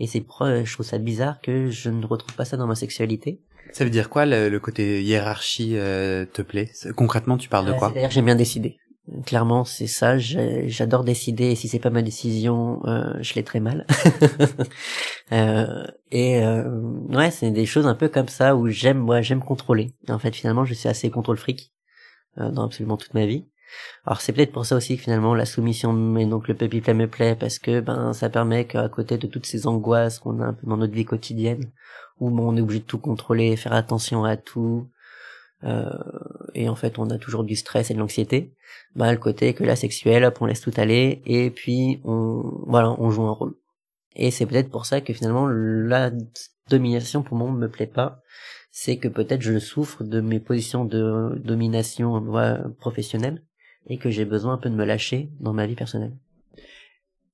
[0.00, 3.40] Et c'est je trouve ça bizarre que je ne retrouve pas ça dans ma sexualité.
[3.72, 6.70] Ça veut dire quoi le, côté hiérarchie euh, te plaît?
[6.96, 7.90] Concrètement, tu parles de quoi?
[7.92, 8.79] C'est-à-dire j'aime bien décider.
[9.26, 10.18] Clairement, c'est ça.
[10.18, 11.46] J'adore décider.
[11.46, 13.86] Et si c'est pas ma décision, euh, je l'ai très mal.
[15.32, 16.68] euh, et euh,
[17.08, 19.92] ouais, c'est des choses un peu comme ça où j'aime, moi, j'aime contrôler.
[20.08, 21.72] en fait, finalement, je suis assez contrôle fric
[22.38, 23.46] euh, dans absolument toute ma vie.
[24.04, 26.94] Alors c'est peut-être pour ça aussi que finalement la soumission mais donc le puppy play
[26.94, 30.46] me plaît parce que ben ça permet qu'à côté de toutes ces angoisses qu'on a
[30.46, 31.70] un peu dans notre vie quotidienne
[32.18, 34.88] où on est obligé de tout contrôler, faire attention à tout
[35.64, 35.90] euh,
[36.54, 38.54] et en fait on a toujours du stress et de l'anxiété,
[38.94, 42.94] ben le côté que la sexuelle hop, on laisse tout aller et puis on voilà
[42.98, 43.54] on joue un rôle.
[44.16, 46.10] Et c'est peut-être pour ça que finalement la
[46.68, 48.22] domination pour moi me plaît pas
[48.70, 52.24] c'est que peut-être je souffre de mes positions de domination
[52.78, 53.42] professionnelle
[53.88, 56.12] et que j'ai besoin un peu de me lâcher dans ma vie personnelle.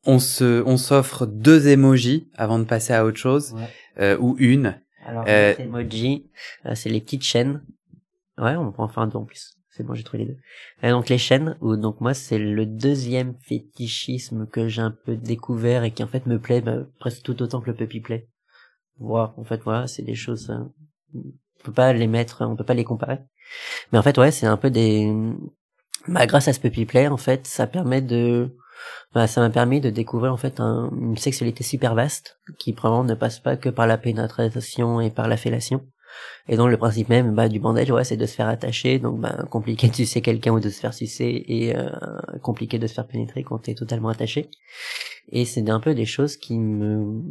[0.04, 3.54] On se, on s'offre deux emojis avant de passer à autre chose,
[3.98, 4.80] euh, ou une.
[5.04, 5.54] Alors, euh...
[5.58, 6.30] les emojis,
[6.64, 7.60] euh, c'est les petites chaînes.
[8.38, 9.56] Ouais, on prend enfin deux en plus.
[9.70, 10.38] C'est bon, j'ai trouvé les deux.
[10.82, 15.16] Et donc les chaînes, ou donc moi c'est le deuxième fétichisme que j'ai un peu
[15.16, 18.28] découvert et qui en fait me plaît bah, presque tout autant que le puppy play.
[18.98, 20.64] Voir, en fait voilà, c'est des choses, euh,
[21.14, 23.18] on peut pas les mettre, on peut pas les comparer.
[23.92, 25.12] Mais en fait ouais, c'est un peu des,
[26.08, 28.56] bah, grâce à ce puppy play, en fait, ça permet de,
[29.12, 33.14] bah, ça m'a permis de découvrir en fait une sexualité super vaste qui probablement ne
[33.14, 35.84] passe pas que par la pénétration et par la fellation.
[36.48, 39.20] Et donc le principe même bah, du bandage, ouais, c'est de se faire attacher, donc
[39.20, 41.90] bah, compliqué de sucer quelqu'un ou de se faire sucer et euh,
[42.42, 44.50] compliqué de se faire pénétrer quand t'es totalement attaché.
[45.30, 47.22] Et c'est un peu des choses qui me,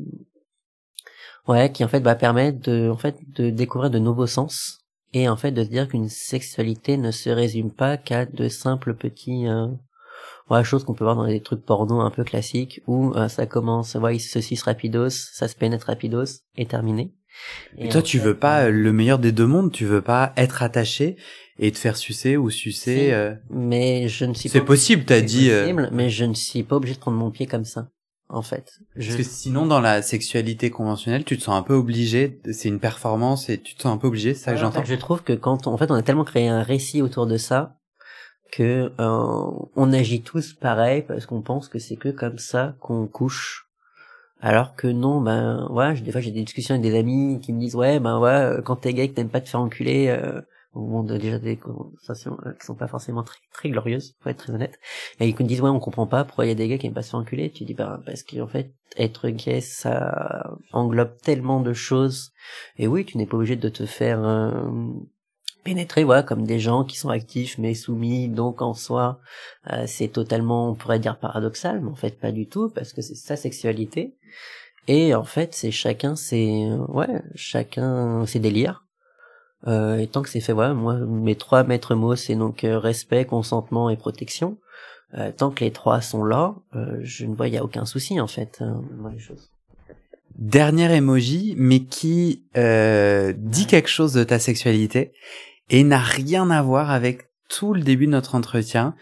[1.47, 4.79] ouais, qui en fait bah, permettent de, en fait, de découvrir de nouveaux sens
[5.13, 8.95] et en fait de se dire qu'une sexualité ne se résume pas qu'à de simples
[8.95, 9.67] petits euh,
[10.49, 13.45] ouais, choses qu'on peut voir dans des trucs porno un peu classiques où euh, ça
[13.45, 17.13] commence ouais, il se rapidos, ça se pénètre rapidos et terminé.
[17.77, 20.63] Et, toi tu veux pas euh, le meilleur des deux mondes, tu veux pas être
[20.63, 21.17] attaché
[21.57, 23.33] et te faire sucer ou sucer euh...
[23.49, 26.75] mais je ne suis C'est possible, t'as dit euh, possible, mais je ne suis pas
[26.75, 27.89] obligé de prendre mon pied comme ça
[28.29, 28.79] en fait.
[28.95, 32.39] Parce que sinon, dans la sexualité conventionnelle, tu te sens un peu obligé.
[32.51, 34.33] C'est une performance et tu te sens un peu obligé.
[34.33, 34.83] C'est ça que j'entends.
[34.83, 37.37] je trouve que quand, on, en fait, on a tellement créé un récit autour de
[37.37, 37.77] ça
[38.51, 43.07] que euh, on agit tous pareil parce qu'on pense que c'est que comme ça qu'on
[43.07, 43.64] couche.
[44.41, 47.59] Alors que non, ben ouais, des fois j'ai des discussions avec des amis qui me
[47.59, 50.07] disent ouais, ben ouais, quand t'es gay, que t'aimes pas te faire enculer.
[50.09, 50.41] Euh,
[51.03, 54.79] déjà des conversations euh, qui sont pas forcément très, glorieuses, pour être très honnête.
[55.19, 56.87] Et ils nous disent, ouais, on comprend pas pourquoi il y a des gars qui
[56.87, 57.49] aiment pas se faire enculer.
[57.51, 62.33] Tu dis, bah, parce qu'en fait, être gay, ça englobe tellement de choses.
[62.77, 64.51] Et oui, tu n'es pas obligé de te faire euh,
[65.65, 68.29] pénétrer, ouais, comme des gens qui sont actifs mais soumis.
[68.29, 69.19] Donc, en soi,
[69.73, 73.01] euh, c'est totalement, on pourrait dire paradoxal, mais en fait, pas du tout, parce que
[73.01, 74.15] c'est sa sexualité.
[74.87, 78.85] Et en fait, c'est chacun c'est ouais, chacun ses délires
[79.67, 82.77] euh, et tant que c'est fait, voilà, moi, mes trois maîtres mots, c'est donc euh,
[82.77, 84.57] respect, consentement et protection.
[85.15, 87.85] Euh, tant que les trois sont là, euh, je ne vois, il y a aucun
[87.85, 88.61] souci en fait
[89.01, 89.49] dans les choses.
[90.37, 95.13] dernier emoji, mais qui euh, dit quelque chose de ta sexualité
[95.69, 98.95] et n'a rien à voir avec tout le début de notre entretien.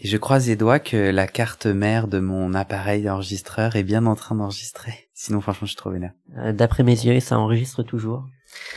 [0.00, 4.06] Et je croise les doigts que la carte mère de mon appareil enregistreur est bien
[4.06, 5.08] en train d'enregistrer.
[5.14, 6.12] Sinon, franchement, je suis trop vénère.
[6.36, 8.24] Euh, D'après mes yeux, ça enregistre toujours.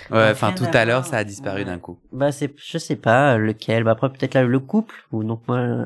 [0.10, 2.00] Ouais, enfin, tout à l'heure, ça a disparu d'un coup.
[2.12, 3.84] Bah, c'est, je sais pas lequel.
[3.84, 5.86] Bah, après, peut-être là, le couple, ou donc moi,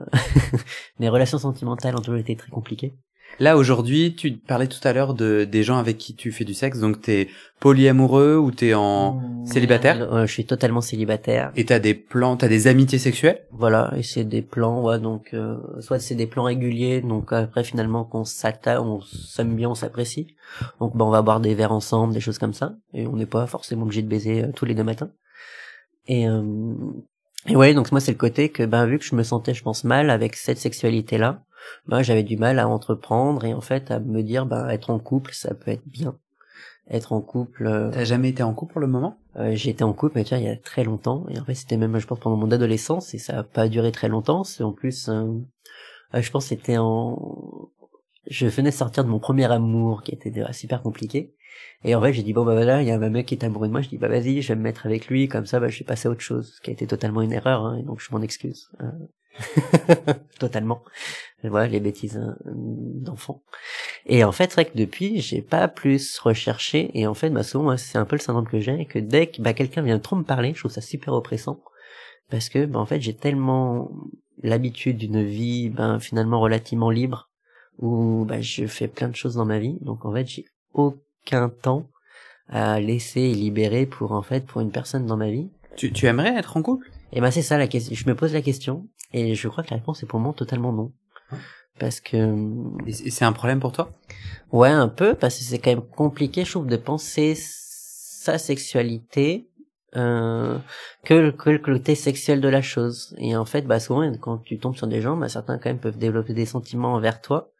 [0.99, 2.95] mes relations sentimentales ont toujours été très compliquées.
[3.37, 6.53] Là, aujourd'hui, tu parlais tout à l'heure de des gens avec qui tu fais du
[6.53, 7.27] sexe, donc t'es
[7.59, 10.13] polyamoureux ou t'es en Mmh, célibataire?
[10.13, 11.51] Euh, Je suis totalement célibataire.
[11.57, 13.41] et t'as des plans, t'as des amitiés sexuelles?
[13.51, 17.65] Voilà, et c'est des plans, ouais, donc euh, soit c'est des plans réguliers, donc après
[17.65, 20.27] finalement qu'on s'attaque, on s'aime bien, on s'apprécie.
[20.79, 23.25] Donc bah on va boire des verres ensemble, des choses comme ça, et on n'est
[23.25, 25.09] pas forcément obligé de baiser euh, tous les deux matins.
[26.07, 26.41] Et euh,
[27.47, 29.61] et ouais, donc moi c'est le côté que ben vu que je me sentais, je
[29.61, 31.43] pense mal avec cette sexualité là,
[31.87, 34.99] ben j'avais du mal à entreprendre et en fait à me dire ben être en
[34.99, 36.17] couple ça peut être bien.
[36.87, 39.17] Être en couple, euh, T'as jamais été en couple pour le moment?
[39.37, 41.25] euh, j'ai été en couple, mais tu vois, il y a très longtemps.
[41.29, 43.91] Et en fait, c'était même, je pense, pendant mon adolescence, et ça a pas duré
[43.91, 44.43] très longtemps.
[44.43, 45.25] C'est en plus, euh,
[46.13, 47.69] euh, je pense, c'était en,
[48.27, 51.33] je venais de sortir de mon premier amour, qui était déjà super compliqué.
[51.83, 53.43] Et en fait, j'ai dit bon bah voilà, il y a un mec qui est
[53.43, 53.81] amoureux de moi.
[53.81, 55.85] Je dis bah vas-y, je vais me mettre avec lui, comme ça, bah je suis
[55.85, 58.11] passé à autre chose, ce qui a été totalement une erreur, hein, et donc je
[58.11, 58.69] m'en excuse.
[60.39, 60.81] Totalement.
[61.43, 63.43] Voilà les bêtises hein, d'enfant.
[64.05, 66.91] Et en fait, c'est vrai que depuis, j'ai pas plus recherché.
[66.93, 69.27] Et en fait, bah souvent, moi, c'est un peu le syndrome que j'ai, que dès
[69.27, 71.61] que bah, quelqu'un vient trop me parler, je trouve ça super oppressant.
[72.29, 73.91] Parce que, bah, en fait, j'ai tellement
[74.41, 77.29] l'habitude d'une vie, ben, finalement, relativement libre,
[77.77, 79.77] où bah, je fais plein de choses dans ma vie.
[79.81, 81.87] Donc, en fait, j'ai aucun temps
[82.47, 85.49] à laisser et libérer pour, en fait, pour une personne dans ma vie.
[85.75, 86.89] tu, tu aimerais être en couple?
[87.15, 87.95] Et ben c'est ça la question.
[87.95, 90.71] Je me pose la question et je crois que la réponse est pour moi totalement
[90.73, 90.91] non.
[91.79, 92.15] Parce que
[92.87, 93.91] Et c'est et c'est un problème pour toi?
[94.51, 99.49] Ouais un peu parce que c'est quand même compliqué je trouve de penser sa sexualité
[99.97, 100.57] euh,
[101.03, 103.15] que, le- que le côté sexuel de la chose.
[103.17, 105.79] Et en fait bah souvent quand tu tombes sur des gens bah certains quand même
[105.79, 107.51] peuvent développer des sentiments envers toi.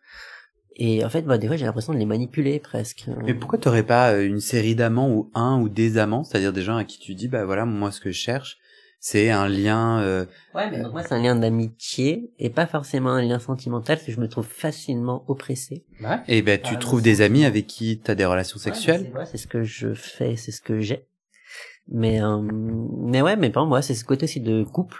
[0.78, 3.10] Et en fait bah des fois j'ai l'impression de les manipuler presque.
[3.24, 6.62] Mais pourquoi t'aurais pas euh, une série d'amants ou un ou des amants, c'est-à-dire des
[6.62, 8.58] gens à qui tu dis bah voilà moi ce que je cherche
[9.08, 10.26] c'est un lien euh,
[10.56, 14.08] Ouais, mais donc moi, c'est un lien d'amitié et pas forcément un lien sentimental, parce
[14.08, 15.86] que je me trouve facilement oppressé.
[16.28, 19.02] et ben tu Ah, trouves des amis avec qui t'as des relations sexuelles.
[19.02, 21.06] Ouais, c'est- ouais, c'est ce que je fais, c'est ce que j'ai.
[21.88, 24.98] Mais, euh, mais ouais, mais pour moi, c'est ce côté aussi de couple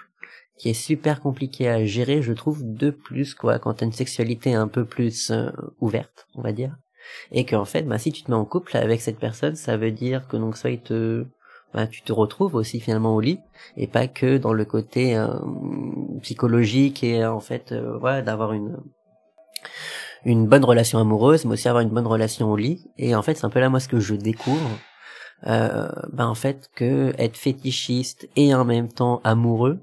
[0.60, 4.54] qui est super compliqué à gérer, je trouve, de plus, quoi, quand t'as une sexualité
[4.54, 5.50] un peu plus euh,
[5.80, 6.76] ouverte, on va dire.
[7.32, 9.92] Et qu'en fait, bah, si tu te mets en couple avec cette personne, ça veut
[9.92, 11.26] dire que donc soit il te,
[11.76, 13.40] bah, tu te retrouves aussi finalement au lit,
[13.76, 15.28] et pas que dans le côté euh,
[16.22, 18.78] psychologique et en fait, euh, d'avoir une
[20.24, 22.90] une bonne relation amoureuse, mais aussi avoir une bonne relation au lit.
[22.98, 24.70] Et en fait, c'est un peu là moi ce que je découvre.
[25.48, 29.80] Euh, ben en fait que être fétichiste et en même temps amoureux,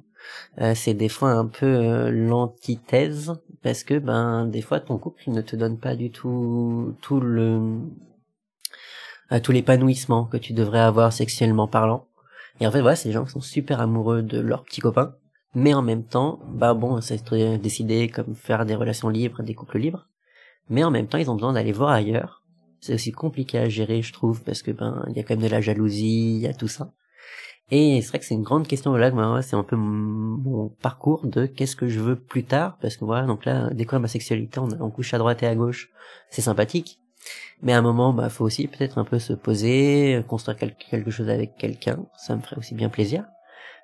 [0.61, 5.25] euh, c'est des fois un peu euh, l'antithèse parce que ben des fois ton couple
[5.29, 7.61] ne te donne pas du tout tout le
[9.33, 12.07] euh, tout l'épanouissement que tu devrais avoir sexuellement parlant.
[12.61, 15.15] Et en fait voilà, des gens sont super amoureux de leur petit copain,
[15.55, 19.55] mais en même temps, bah bon, c'est très décidé comme faire des relations libres, des
[19.55, 20.07] couples libres,
[20.69, 22.43] mais en même temps ils ont besoin d'aller voir ailleurs.
[22.81, 25.45] C'est aussi compliqué à gérer, je trouve, parce que ben il y a quand même
[25.45, 26.93] de la jalousie, il y a tout ça.
[27.71, 29.77] Et c'est vrai que c'est une grande question là, que, ben, ouais, c'est un peu
[29.77, 33.71] mon mon parcours de qu'est-ce que je veux plus tard, parce que voilà, donc là,
[33.71, 35.91] découvrir ma sexualité, on, on couche à droite et à gauche,
[36.29, 37.02] c'est sympathique.
[37.63, 41.11] Mais à un moment, bah, faut aussi peut-être un peu se poser, construire quel- quelque
[41.11, 43.25] chose avec quelqu'un, ça me ferait aussi bien plaisir.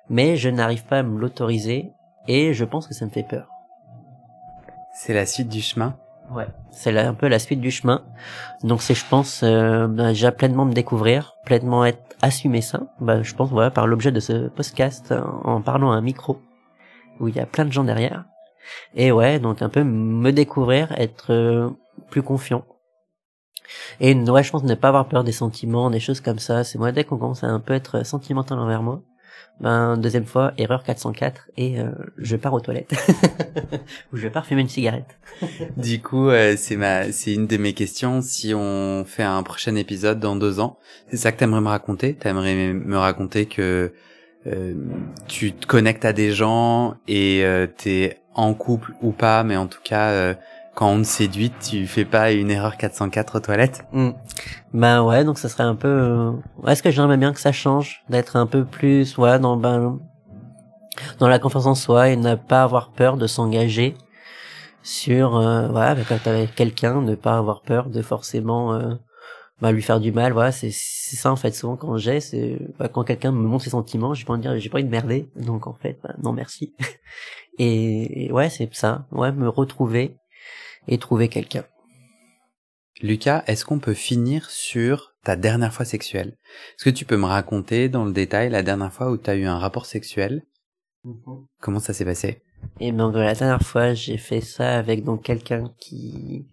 [0.09, 1.91] Mais je n'arrive pas à me l'autoriser,
[2.27, 3.47] et je pense que ça me fait peur.
[4.93, 5.95] C'est la suite du chemin?
[6.31, 6.47] Ouais.
[6.71, 8.03] C'est un peu la suite du chemin.
[8.63, 12.93] Donc c'est, je pense, euh, ben, déjà pleinement me découvrir, pleinement être assumer ça.
[12.99, 15.13] Bah, je pense, voilà, par l'objet de ce podcast,
[15.43, 16.41] en parlant à un micro
[17.19, 18.25] où il y a plein de gens derrière.
[18.93, 21.69] Et ouais, donc un peu me découvrir, être euh,
[22.09, 22.63] plus confiant.
[23.99, 26.63] Et ouais, je pense ne pas avoir peur des sentiments, des choses comme ça.
[26.63, 29.01] C'est moi dès qu'on commence à un peu être sentimental envers moi.
[29.59, 32.93] Ben deuxième fois, erreur 404 et euh, je pars aux toilettes
[34.13, 35.17] ou je pars fumer une cigarette.
[35.77, 38.21] Du coup, euh, c'est ma, c'est une de mes questions.
[38.21, 40.77] Si on fait un prochain épisode dans deux ans,
[41.09, 42.15] c'est ça que t'aimerais me raconter?
[42.15, 43.91] T'aimerais me raconter que
[44.47, 44.73] euh,
[45.27, 49.67] tu te connectes à des gens et euh, t'es en couple ou pas, mais en
[49.67, 50.33] tout cas, euh,
[50.79, 53.83] quand on te séduit, tu fais pas une erreur 404 aux toilettes?
[54.73, 55.89] Ben ouais, donc ça serait un peu.
[55.89, 56.31] euh,
[56.67, 59.99] Est-ce que j'aimerais bien que ça change, d'être un peu plus, ouais, dans ben
[61.19, 63.95] dans la confiance en soi et ne pas avoir peur de s'engager
[64.81, 68.93] sur, euh, voilà, avec, avec quelqu'un, ne pas avoir peur de forcément euh,
[69.61, 72.57] bah lui faire du mal voilà c'est c'est ça en fait souvent quand j'ai c'est
[72.77, 74.85] bah, quand quelqu'un me montre ses sentiments j'ai pas envie de dire j'ai pas envie
[74.85, 76.73] de merder donc en fait bah, non merci
[77.59, 80.15] et, ouais c'est ça ouais me retrouver
[80.89, 81.63] et trouver quelqu'un
[83.01, 86.37] Lucas est-ce qu'on peut finir sur ta dernière fois sexuelle?
[86.75, 89.35] Est-ce que tu peux me raconter dans le détail la dernière fois où tu as
[89.35, 90.43] eu un rapport sexuel?
[91.05, 91.45] Mm-hmm.
[91.61, 92.41] comment ça s'est passé?
[92.81, 96.45] Et donc la dernière fois j'ai fait ça avec donc quelqu'un qui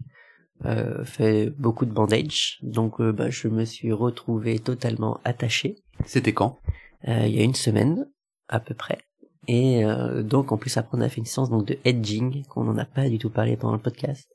[0.65, 5.75] euh, fait beaucoup de bandage, donc euh, bah, je me suis retrouvé totalement attaché.
[6.05, 6.59] C'était quand?
[7.07, 8.09] Euh, Il y a une semaine
[8.47, 8.99] à peu près.
[9.47, 12.63] Et euh, donc en plus après on a fait une séance donc de edging qu'on
[12.63, 14.29] n'en a pas du tout parlé pendant le podcast,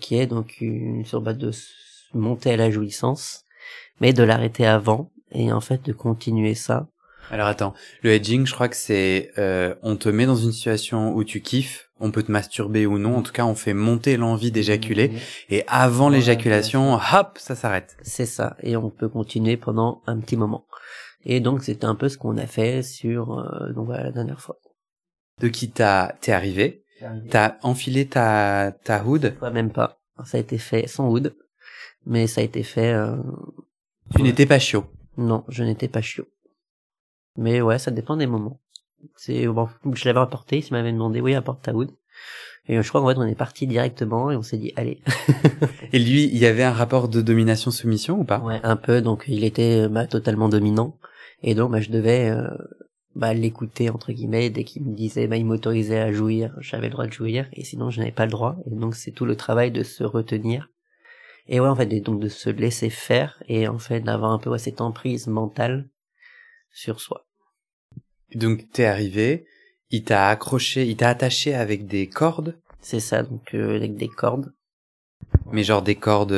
[0.00, 1.52] qui est donc une sur base de
[2.14, 3.44] monter à la jouissance,
[4.00, 6.88] mais de l'arrêter avant et en fait de continuer ça
[7.30, 11.14] alors attends, le hedging, je crois que c'est euh, on te met dans une situation
[11.14, 14.16] où tu kiffes, on peut te masturber ou non, en tout cas on fait monter
[14.16, 15.18] l'envie d'éjaculer mmh.
[15.50, 17.96] et avant l'éjaculation, hop, ça s'arrête.
[18.02, 20.64] C'est ça, et on peut continuer pendant un petit moment.
[21.24, 24.40] Et donc c'était un peu ce qu'on a fait sur euh, donc voilà, la dernière
[24.40, 24.56] fois.
[25.40, 26.84] De qui t'as t'es arrivé,
[27.30, 29.36] t'as enfilé ta ta hood?
[29.38, 31.34] Toi même pas, ça a été fait sans hood,
[32.06, 32.92] mais ça a été fait.
[32.92, 33.16] Euh...
[34.14, 34.84] Tu n'étais pas chiot?
[35.16, 36.26] Non, je n'étais pas chiot.
[37.36, 38.60] Mais ouais, ça dépend des moments.
[39.16, 41.90] C'est bon, je l'avais apporté, il m'avait demandé oui, apporte ta wood.
[42.66, 45.00] Et je crois qu'en fait on est parti directement et on s'est dit allez.
[45.92, 48.40] et lui, il y avait un rapport de domination soumission ou pas?
[48.40, 49.00] Ouais, un peu.
[49.00, 50.98] Donc il était bah, totalement dominant
[51.42, 52.48] et donc bah, je devais euh,
[53.14, 56.92] bah, l'écouter entre guillemets dès qu'il me disait bah il m'autorisait à jouir, j'avais le
[56.92, 58.56] droit de jouir et sinon je n'avais pas le droit.
[58.66, 60.68] Et donc c'est tout le travail de se retenir.
[61.48, 64.50] Et ouais en fait donc de se laisser faire et en fait d'avoir un peu
[64.50, 65.88] ouais, cette emprise mentale
[66.72, 67.26] sur soi.
[68.34, 69.46] Donc t'es arrivé,
[69.90, 72.56] il t'a accroché, il t'a attaché avec des cordes?
[72.80, 74.52] C'est ça, donc euh, avec des cordes.
[75.52, 76.32] Mais genre des cordes.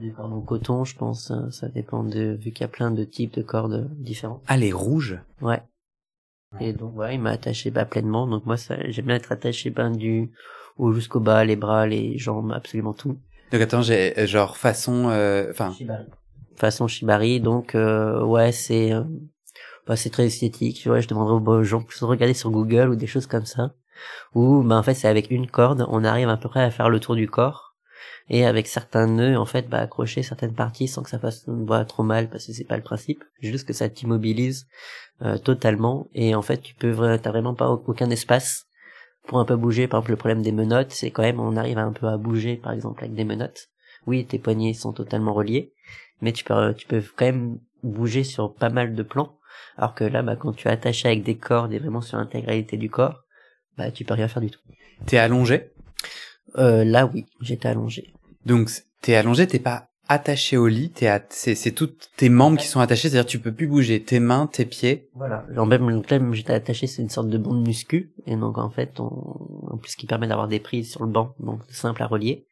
[0.00, 1.30] Euh, en coton, je pense.
[1.30, 4.42] Hein, ça dépend de vu qu'il y a plein de types de cordes différents.
[4.46, 5.18] Ah les rouges?
[5.40, 5.62] Ouais.
[6.60, 8.26] Et donc ouais, il m'a attaché bah, pleinement.
[8.26, 10.30] Donc moi, ça, j'aime bien être attaché ben du
[10.78, 13.18] haut jusqu'au bas, les bras, les jambes, absolument tout.
[13.50, 15.06] Donc attends, j'ai euh, genre façon,
[15.50, 15.74] enfin.
[16.56, 17.40] Façon shibari.
[17.40, 18.92] Donc ouais, c'est
[19.86, 20.84] bah, c'est très esthétique.
[20.86, 23.74] Ouais, je demanderais aux gens de regarder sur Google ou des choses comme ça.
[24.34, 26.88] Où, bah, en fait, c'est avec une corde, on arrive à peu près à faire
[26.88, 27.63] le tour du corps.
[28.28, 31.84] Et avec certains nœuds, en fait, bah, accrocher certaines parties sans que ça fasse voit
[31.84, 33.22] trop mal, parce que c'est pas le principe.
[33.40, 34.66] Juste que ça t'immobilise
[35.22, 36.08] euh, totalement.
[36.14, 38.66] Et en fait, tu peux, t'as vraiment pas aucun espace
[39.26, 39.88] pour un peu bouger.
[39.88, 42.56] Par exemple, le problème des menottes, c'est quand même, on arrive un peu à bouger,
[42.56, 43.68] par exemple, avec des menottes.
[44.06, 45.72] Oui, tes poignets sont totalement reliés,
[46.20, 49.38] mais tu peux, tu peux quand même bouger sur pas mal de plans.
[49.76, 52.76] Alors que là, bah, quand tu es attaché avec des cordes et vraiment sur l'intégralité
[52.76, 53.24] du corps,
[53.76, 54.60] bah, tu peux rien faire du tout.
[55.06, 55.70] T'es allongé?
[56.58, 58.12] Euh, Là, oui, j'étais allongé.
[58.46, 62.66] Donc, t'es allongé, t'es pas attaché au lit, t'es c'est, c'est toutes tes membres qui
[62.66, 65.08] sont attachés, c'est-à-dire tu peux plus bouger, tes mains, tes pieds.
[65.14, 65.46] Voilà.
[65.54, 66.02] Genre même,
[66.34, 69.96] j'étais attaché, c'est une sorte de bande muscu, et donc en fait, on, en plus
[69.96, 72.46] qui permet d'avoir des prises sur le banc, donc simple à relier.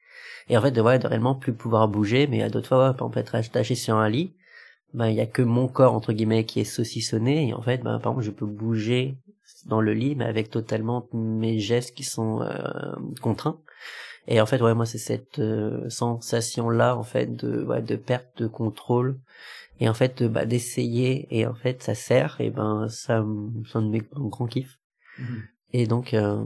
[0.48, 3.10] Et en fait, de, ouais, de réellement plus pouvoir bouger, mais à d'autres fois, on
[3.10, 4.34] peut être attaché sur un lit,
[4.94, 7.78] ben il y a que mon corps entre guillemets qui est saucissonné et en fait
[7.78, 9.16] ben par exemple je peux bouger
[9.64, 13.58] dans le lit mais avec totalement mes gestes qui sont euh, contraints
[14.26, 17.96] et en fait ouais moi c'est cette euh, sensation là en fait de ouais, de
[17.96, 19.18] perte de contrôle
[19.80, 23.24] et en fait bah, d'essayer et en fait ça sert et ben ça
[23.70, 24.78] ça me met un grand kiff
[25.18, 25.24] mmh.
[25.72, 26.44] et donc euh,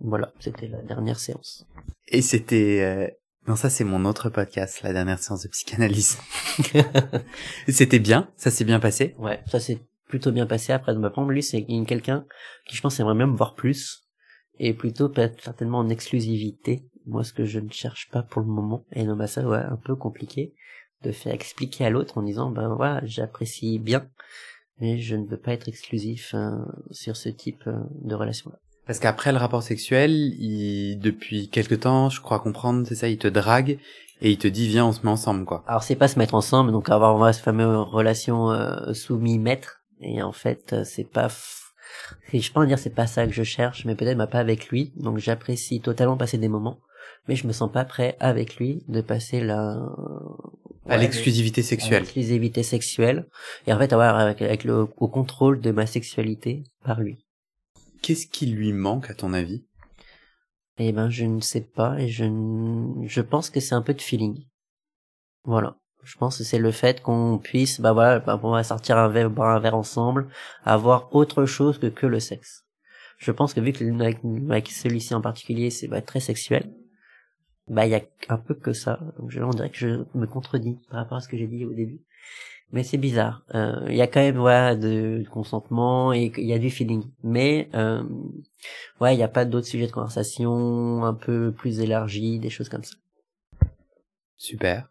[0.00, 1.66] voilà c'était la dernière séance
[2.08, 3.16] et c'était
[3.48, 6.18] non, ça c'est mon autre podcast, la dernière séance de psychanalyse.
[7.68, 9.14] C'était bien, ça s'est bien passé.
[9.18, 10.72] Ouais, ça s'est plutôt bien passé.
[10.72, 12.26] Après, de ma part, lui, c'est quelqu'un
[12.66, 14.08] qui, je pense, aimerait même voir plus
[14.58, 16.82] et plutôt peut-être certainement en exclusivité.
[17.06, 18.84] Moi, ce que je ne cherche pas pour le moment.
[18.92, 20.54] Et non, bah ça, ouais, un peu compliqué
[21.02, 24.08] de faire expliquer à l'autre en disant, ben voilà, j'apprécie bien,
[24.80, 26.50] mais je ne veux pas être exclusif euh,
[26.90, 28.58] sur ce type euh, de relation-là.
[28.86, 33.18] Parce qu'après le rapport sexuel, il, depuis quelque temps, je crois comprendre, c'est ça, il
[33.18, 33.78] te drague
[34.20, 35.64] et il te dit viens, on se met ensemble, quoi.
[35.66, 39.82] Alors c'est pas se mettre ensemble, donc avoir voilà, cette fameuse relation euh, soumis-maître.
[40.00, 41.28] Et en fait, euh, c'est pas,
[42.32, 44.92] je peux dire c'est pas ça que je cherche, mais peut-être pas avec lui.
[44.96, 46.78] Donc j'apprécie totalement passer des moments,
[47.28, 49.78] mais je me sens pas prêt avec lui de passer la
[50.88, 52.02] à l'exclusivité sexuelle.
[52.02, 53.26] L'exclusivité sexuelle
[53.66, 57.18] et en fait avoir avec, avec le au contrôle de ma sexualité par lui.
[58.02, 59.64] Qu'est-ce qui lui manque à ton avis?
[60.78, 62.24] Eh ben, je ne sais pas et je
[63.06, 64.44] je pense que c'est un peu de feeling.
[65.44, 65.78] Voilà.
[66.04, 69.08] Je pense que c'est le fait qu'on puisse, bah voilà, bah, on va sortir un
[69.08, 70.28] verre, boire un verre ensemble,
[70.64, 72.64] avoir autre chose que que le sexe.
[73.18, 76.72] Je pense que vu que avec, celui-ci en particulier, c'est bah, très sexuel,
[77.68, 79.00] bah il y a un peu que ça.
[79.18, 81.64] Donc je, on dirait que je me contredis par rapport à ce que j'ai dit
[81.64, 82.00] au début.
[82.72, 83.44] Mais c'est bizarre.
[83.54, 87.04] Euh, il y a quand même voilà de, consentement et il y a du feeling.
[87.22, 88.02] Mais euh,
[89.00, 92.68] ouais, il n'y a pas d'autres sujets de conversation un peu plus élargis, des choses
[92.68, 92.96] comme ça.
[94.36, 94.88] Super.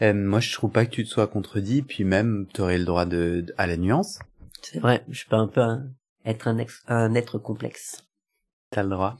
[0.00, 2.84] Euh, moi, je trouve pas que tu te sois contredit, puis même, tu aurais le
[2.84, 4.20] droit de, à la nuance.
[4.62, 5.60] C'est vrai, je peux un peu
[6.24, 8.07] être un, un être complexe.
[8.70, 9.16] T'as le droit.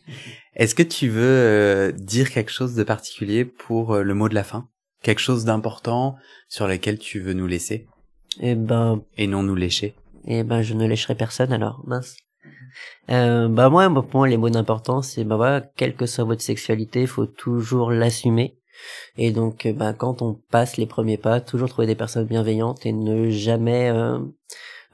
[0.54, 4.34] Est-ce que tu veux euh, dire quelque chose de particulier pour euh, le mot de
[4.34, 4.68] la fin?
[5.02, 6.16] Quelque chose d'important
[6.48, 7.86] sur lequel tu veux nous laisser?
[8.40, 9.02] Eh ben...
[9.16, 9.94] Et non nous lécher
[10.26, 12.16] Eh ben, je ne lécherai personne alors, mince.
[13.10, 16.42] Euh, bah moi, pour moi, les mots d'importance, c'est bah voilà, quelle que soit votre
[16.42, 18.58] sexualité, faut toujours l'assumer.
[19.16, 22.92] Et donc, bah quand on passe les premiers pas, toujours trouver des personnes bienveillantes et
[22.92, 23.90] ne jamais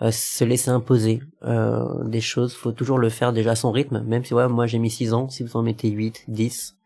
[0.03, 2.55] euh, euh, se laisser imposer euh, des choses.
[2.55, 5.13] Faut toujours le faire déjà à son rythme, même si ouais, moi j'ai mis 6
[5.13, 6.77] ans, si vous en mettez 8, 10,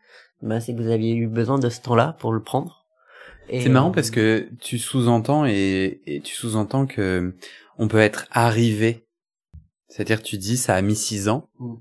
[0.42, 2.84] ben c'est que vous aviez eu besoin de ce temps-là pour le prendre.
[3.50, 7.34] C'est marrant parce que tu sous-entends et, et tu sous-entends que
[7.78, 9.06] on peut être arrivé.
[9.88, 11.48] C'est-à-dire tu dis ça a mis 6 ans.
[11.58, 11.74] Mm.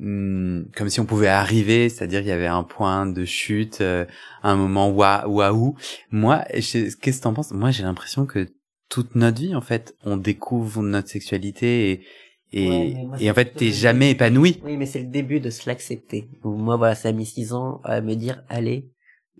[0.00, 4.04] Hmm, comme si on pouvait arriver, c'est-à-dire qu'il y avait un point de chute, euh,
[4.44, 5.74] un moment waouh.
[6.12, 7.50] Moi, qu'est-ce que t'en penses?
[7.50, 8.46] Moi, j'ai l'impression que
[8.88, 9.96] toute notre vie en fait.
[10.04, 12.04] On découvre notre sexualité et
[12.50, 14.60] et, et en fait t'es jamais épanoui.
[14.64, 17.82] Oui mais c'est le début de se l'accepter moi voilà ça a mis six ans
[17.84, 18.88] à me dire allez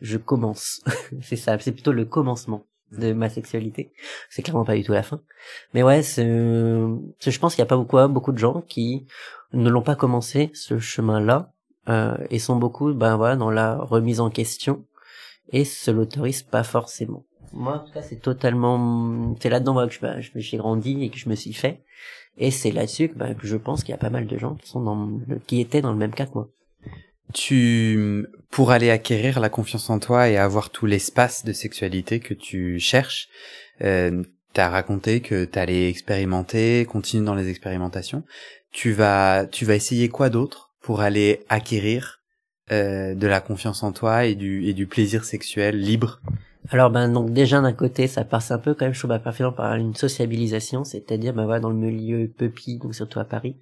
[0.01, 0.82] je commence.
[1.22, 3.92] C'est ça c'est plutôt le commencement de ma sexualité.
[4.30, 5.20] C'est clairement pas du tout la fin.
[5.72, 9.07] Mais ouais c'est je pense qu'il y a pas beaucoup beaucoup de gens qui
[9.53, 11.53] ne l'ont pas commencé ce chemin là
[11.88, 14.84] euh, et sont beaucoup ben voilà dans la remise en question
[15.51, 20.30] et se l'autorisent pas forcément moi, en tout cas, c'est totalement, c'est là-dedans que je,
[20.34, 21.82] j'ai grandi et que je me suis fait.
[22.36, 24.68] Et c'est là-dessus que, que je pense qu'il y a pas mal de gens qui
[24.68, 26.49] sont dans, qui étaient dans le même cas que moi.
[27.34, 32.32] Tu, pour aller acquérir la confiance en toi et avoir tout l'espace de sexualité que
[32.32, 33.28] tu cherches,
[33.82, 34.22] euh,
[34.55, 38.22] t'as raconté que t'allais expérimenter, continue dans les expérimentations.
[38.72, 42.22] Tu vas, tu vas essayer quoi d'autre pour aller acquérir
[42.70, 46.20] euh, de la confiance en toi et du, et du plaisir sexuel libre?
[46.70, 49.52] Alors ben donc déjà d'un côté ça passe un peu quand même je trouve bah,
[49.52, 53.56] par une sociabilisation c'est-à-dire ben voilà dans le milieu puppy donc surtout à Paris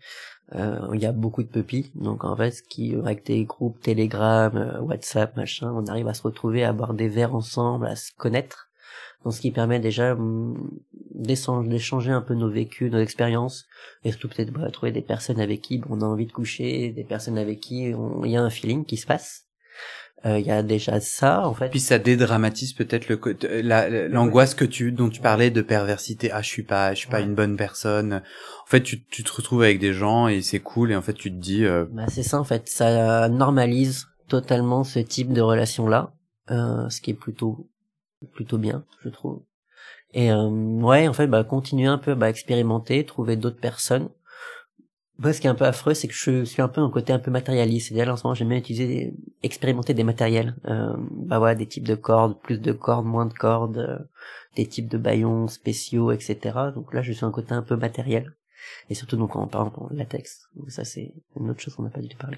[0.54, 4.56] euh, il y a beaucoup de pupilles donc en fait qui avec des groupes Telegram
[4.56, 8.12] euh, WhatsApp machin on arrive à se retrouver à boire des verres ensemble à se
[8.16, 8.68] connaître.
[9.24, 10.70] Donc ce qui permet déjà hum,
[11.14, 13.66] d'échanger un peu nos vécus nos expériences
[14.04, 17.02] et surtout peut-être bah, trouver des personnes avec qui on a envie de coucher des
[17.02, 17.92] personnes avec qui
[18.24, 19.45] il y a un feeling qui se passe
[20.24, 21.68] euh, il y a déjà ça en fait.
[21.68, 26.30] Puis ça dédramatise peut-être le l'angoisse que tu dont tu parlais de perversité.
[26.32, 28.22] Ah, je suis pas je suis pas une bonne personne.
[28.64, 31.12] En fait, tu tu te retrouves avec des gens et c'est cool et en fait
[31.12, 31.64] tu te dis.
[31.64, 31.84] Euh...
[31.92, 32.68] Bah c'est ça en fait.
[32.68, 36.12] Ça normalise totalement ce type de relation là,
[36.50, 37.68] euh, ce qui est plutôt
[38.32, 39.42] plutôt bien, je trouve.
[40.14, 44.08] Et euh, ouais, en fait, bah continuer un peu, bah expérimenter, trouver d'autres personnes
[45.18, 47.12] moi, ce qui est un peu affreux, c'est que je suis un peu un côté
[47.12, 47.88] un peu matérialiste.
[47.88, 50.56] C'est-à-dire, en ce moment, j'aime bien utiliser, expérimenter des matériels.
[50.66, 53.98] Euh, bah voilà, des types de cordes, plus de cordes, moins de cordes, euh,
[54.56, 56.38] des types de baillons spéciaux, etc.
[56.74, 58.34] Donc là, je suis un côté un peu matériel.
[58.90, 60.48] Et surtout, donc, en parlant de latex.
[60.68, 62.36] Ça, c'est une autre chose qu'on n'a pas du tout parlé.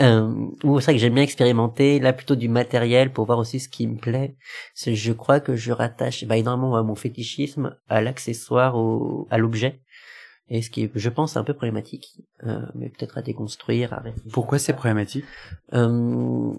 [0.00, 3.68] Euh, c'est vrai que j'aime bien expérimenter, là, plutôt du matériel pour voir aussi ce
[3.68, 4.36] qui me plaît.
[4.76, 8.76] Je crois que je rattache, bah, énormément à mon fétichisme, à l'accessoire,
[9.30, 9.80] à l'objet
[10.50, 13.92] et ce qui est, je pense, un peu problématique, euh, mais peut-être à déconstruire.
[13.92, 15.24] À Pourquoi c'est problématique
[15.74, 16.52] euh,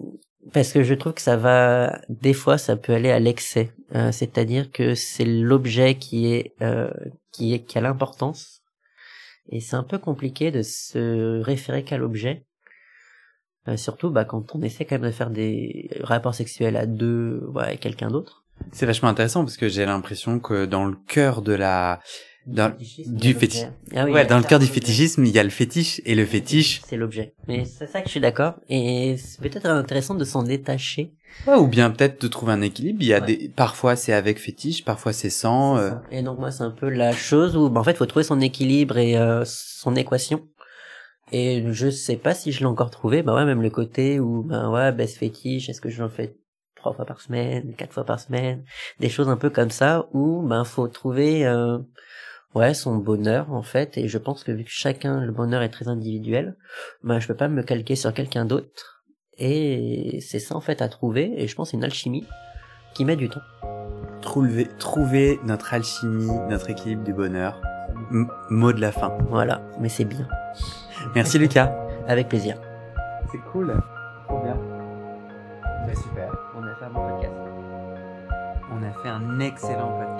[0.52, 3.72] Parce que je trouve que ça va, des fois, ça peut aller à l'excès.
[3.94, 6.90] Euh, c'est-à-dire que c'est l'objet qui est, euh,
[7.32, 8.62] qui est, qui a l'importance,
[9.48, 12.46] et c'est un peu compliqué de se référer qu'à l'objet.
[13.68, 17.42] Euh, surtout, bah, quand on essaie quand même de faire des rapports sexuels à deux,
[17.52, 18.44] ouais, avec quelqu'un d'autre.
[18.72, 22.00] C'est vachement intéressant parce que j'ai l'impression que dans le cœur de la
[22.46, 22.74] dans,
[23.06, 23.66] du fétiche.
[23.94, 26.80] Ah ouais, dans le cœur du fétichisme, il y a le fétiche et le fétiche.
[26.86, 27.34] C'est l'objet.
[27.46, 28.54] Mais c'est ça que je suis d'accord.
[28.68, 31.12] Et c'est peut-être intéressant de s'en détacher.
[31.46, 32.98] Ouais, ou bien peut-être de trouver un équilibre.
[33.02, 35.76] Il y a des, parfois c'est avec fétiche, parfois c'est sans.
[35.76, 35.92] Euh...
[36.10, 38.40] Et donc moi c'est un peu la chose où, bah, en fait, faut trouver son
[38.40, 40.48] équilibre et euh, son équation.
[41.32, 43.22] Et je sais pas si je l'ai encore trouvé.
[43.22, 46.36] Bah ouais, même le côté où, ben ouais, baisse fétiche, est-ce que j'en fais
[46.74, 48.64] trois fois par semaine, quatre fois par semaine,
[48.98, 51.78] des choses un peu comme ça où ben faut trouver euh,
[52.54, 55.68] ouais son bonheur en fait et je pense que vu que chacun le bonheur est
[55.68, 56.56] très individuel
[57.02, 59.04] ben je peux pas me calquer sur quelqu'un d'autre.
[59.38, 62.26] Et c'est ça en fait à trouver et je pense c'est une alchimie
[62.94, 63.40] qui met du temps.
[64.20, 67.60] Trouver trouver notre alchimie notre équilibre du bonheur.
[68.50, 69.16] Mot de la fin.
[69.28, 70.28] Voilà mais c'est bien.
[71.14, 71.74] Merci Lucas.
[72.06, 72.56] Avec plaisir.
[73.30, 73.72] C'est cool.
[74.26, 74.56] Trop bien.
[76.80, 77.34] Faire mon podcast.
[78.72, 80.19] On a fait un excellent podcast.